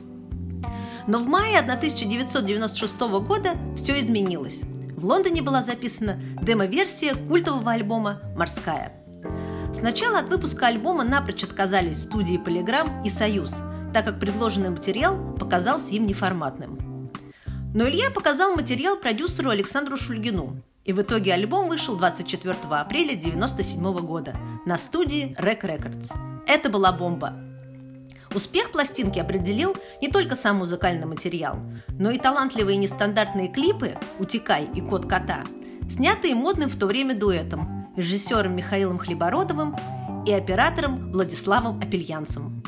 Но 1.06 1.20
в 1.20 1.28
мае 1.28 1.60
1996 1.60 3.00
года 3.00 3.52
все 3.76 4.00
изменилось. 4.00 4.62
В 4.96 5.06
Лондоне 5.06 5.42
была 5.42 5.64
записана 5.64 6.20
демо-версия 6.42 7.14
культового 7.14 7.72
альбома 7.72 8.20
«Морская». 8.36 8.94
Сначала 9.74 10.20
от 10.20 10.30
выпуска 10.30 10.68
альбома 10.68 11.04
напрочь 11.04 11.44
отказались 11.44 12.04
студии 12.04 12.38
«Полиграм» 12.38 13.04
и 13.04 13.10
«Союз», 13.10 13.56
так 13.94 14.06
как 14.06 14.20
предложенный 14.20 14.70
материал 14.70 15.36
показался 15.38 15.92
им 15.92 16.08
неформатным. 16.08 17.12
Но 17.76 17.88
Илья 17.88 18.10
показал 18.12 18.56
материал 18.56 18.98
продюсеру 18.98 19.50
Александру 19.50 19.98
Шульгину, 19.98 20.64
и 20.88 20.93
в 20.93 21.02
итоге 21.02 21.34
альбом 21.34 21.67
вышел 21.67 21.95
24 21.97 22.56
апреля 22.71 23.12
1997 23.12 24.06
года 24.06 24.36
на 24.65 24.78
студии 24.78 25.36
Rec 25.38 25.62
Records. 25.62 26.12
Это 26.47 26.69
была 26.69 26.93
бомба. 26.93 27.34
Успех 28.34 28.71
пластинки 28.71 29.19
определил 29.19 29.76
не 30.02 30.08
только 30.08 30.36
сам 30.36 30.58
музыкальный 30.58 31.06
материал, 31.06 31.58
но 32.00 32.10
и 32.10 32.17
талантливые 32.17 32.78
нестандартные 32.78 33.50
клипы 33.50 33.97
«Утекай» 34.17 34.67
и 34.73 34.82
«Кот 34.82 35.06
кота», 35.06 35.43
снятые 35.89 36.36
модным 36.36 36.69
в 36.69 36.78
то 36.78 36.88
время 36.88 37.15
дуэтом 37.15 37.89
режиссером 37.97 38.56
Михаилом 38.56 38.97
Хлебородовым 38.97 39.76
и 40.26 40.32
оператором 40.32 41.12
Владиславом 41.12 41.80
Апельянцем. 41.80 42.63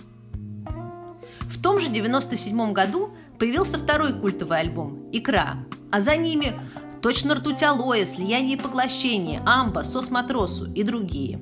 В 1.41 1.62
том 1.62 1.79
же 1.79 1.88
1997 1.88 2.73
году 2.73 3.12
появился 3.38 3.77
второй 3.77 4.13
культовый 4.13 4.60
альбом 4.60 5.10
«Икра», 5.13 5.58
а 5.91 6.01
за 6.01 6.15
ними 6.15 6.53
«Точно 7.02 7.36
ртуть 7.36 7.64
алоэ», 7.64 8.06
«Слияние 8.06 8.58
и 8.58 8.60
поглощение», 8.60 9.42
«Амба», 9.46 9.84
«Сос 9.84 10.12
матросу» 10.12 10.72
и 10.74 10.84
другие. 10.84 11.42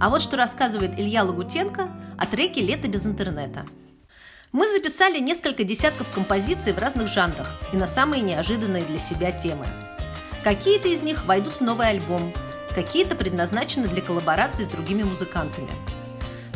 А 0.00 0.08
вот 0.08 0.22
что 0.22 0.36
рассказывает 0.36 0.98
Илья 0.98 1.24
Лагутенко 1.24 1.88
о 2.16 2.26
треке 2.26 2.62
«Лето 2.62 2.88
без 2.88 3.04
интернета». 3.04 3.66
Мы 4.50 4.66
записали 4.66 5.18
несколько 5.18 5.62
десятков 5.62 6.10
композиций 6.14 6.72
в 6.72 6.78
разных 6.78 7.08
жанрах 7.08 7.48
и 7.72 7.76
на 7.76 7.86
самые 7.86 8.22
неожиданные 8.22 8.82
для 8.84 8.98
себя 8.98 9.30
темы. 9.30 9.66
Какие-то 10.42 10.88
из 10.88 11.02
них 11.02 11.26
войдут 11.26 11.54
в 11.54 11.60
новый 11.60 11.90
альбом, 11.90 12.32
какие-то 12.74 13.14
предназначены 13.14 13.88
для 13.88 14.00
коллаборации 14.00 14.64
с 14.64 14.68
другими 14.68 15.02
музыкантами. 15.02 15.70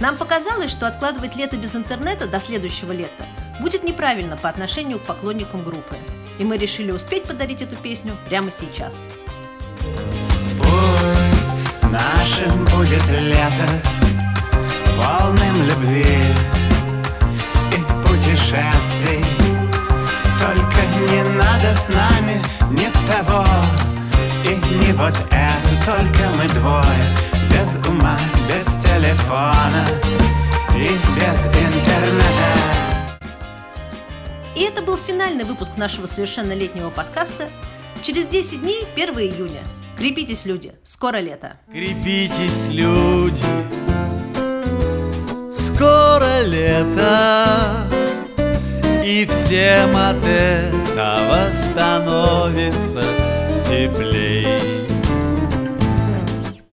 Нам 0.01 0.17
показалось, 0.17 0.71
что 0.71 0.87
откладывать 0.87 1.37
лето 1.37 1.59
без 1.59 1.77
интернета 1.77 2.27
до 2.27 2.41
следующего 2.41 2.93
лета 2.93 3.27
будет 3.61 3.85
неправильно 3.85 4.39
по 4.39 4.49
отношению 4.49 4.99
к 4.99 5.03
поклонникам 5.03 5.63
группы. 5.63 5.97
И 6.39 6.45
мы 6.45 6.57
решили 6.57 6.91
успеть 6.91 7.25
подарить 7.25 7.63
эту 7.63 7.77
песню 7.77 8.17
прямо 8.29 8.51
сейчас. 8.51 9.05
Пусть 10.59 11.91
нашим 11.91 12.65
будет 12.65 13.07
лето 13.09 13.69
Полным 14.97 15.67
любви 15.67 16.23
и 17.73 18.07
путешествий. 18.07 19.25
Только 20.39 20.81
не 21.09 21.23
надо 21.37 21.75
с 21.75 21.89
нами 21.89 22.41
ни 22.71 22.89
того 23.07 23.45
и 24.45 24.55
не 24.77 24.93
вот 24.93 25.15
это. 25.31 25.85
Только 25.85 26.29
мы 26.37 26.47
двое, 26.49 27.05
без 27.51 27.77
ума, 27.89 28.19
без 28.49 28.67
телефона 28.83 29.85
и 30.77 30.91
без 31.17 31.47
интернета 31.47 32.92
И 34.55 34.63
это 34.63 34.83
был 34.83 34.97
финальный 34.97 35.45
выпуск 35.45 35.73
нашего 35.77 36.07
совершеннолетнего 36.07 36.91
подкаста. 36.91 37.49
Через 38.03 38.27
10 38.27 38.61
дней 38.61 38.87
1 38.95 39.15
июня. 39.19 39.63
Крепитесь, 39.97 40.45
люди, 40.45 40.73
скоро 40.85 41.19
лето. 41.19 41.59
Крепитесь, 41.71 42.69
люди, 42.69 43.43
скоро 45.53 46.41
лето, 46.43 47.87
и 49.05 49.27
всем 49.27 49.97
от 49.97 50.25
этого 50.25 51.51
становится 51.71 53.05
теплей. 53.69 54.82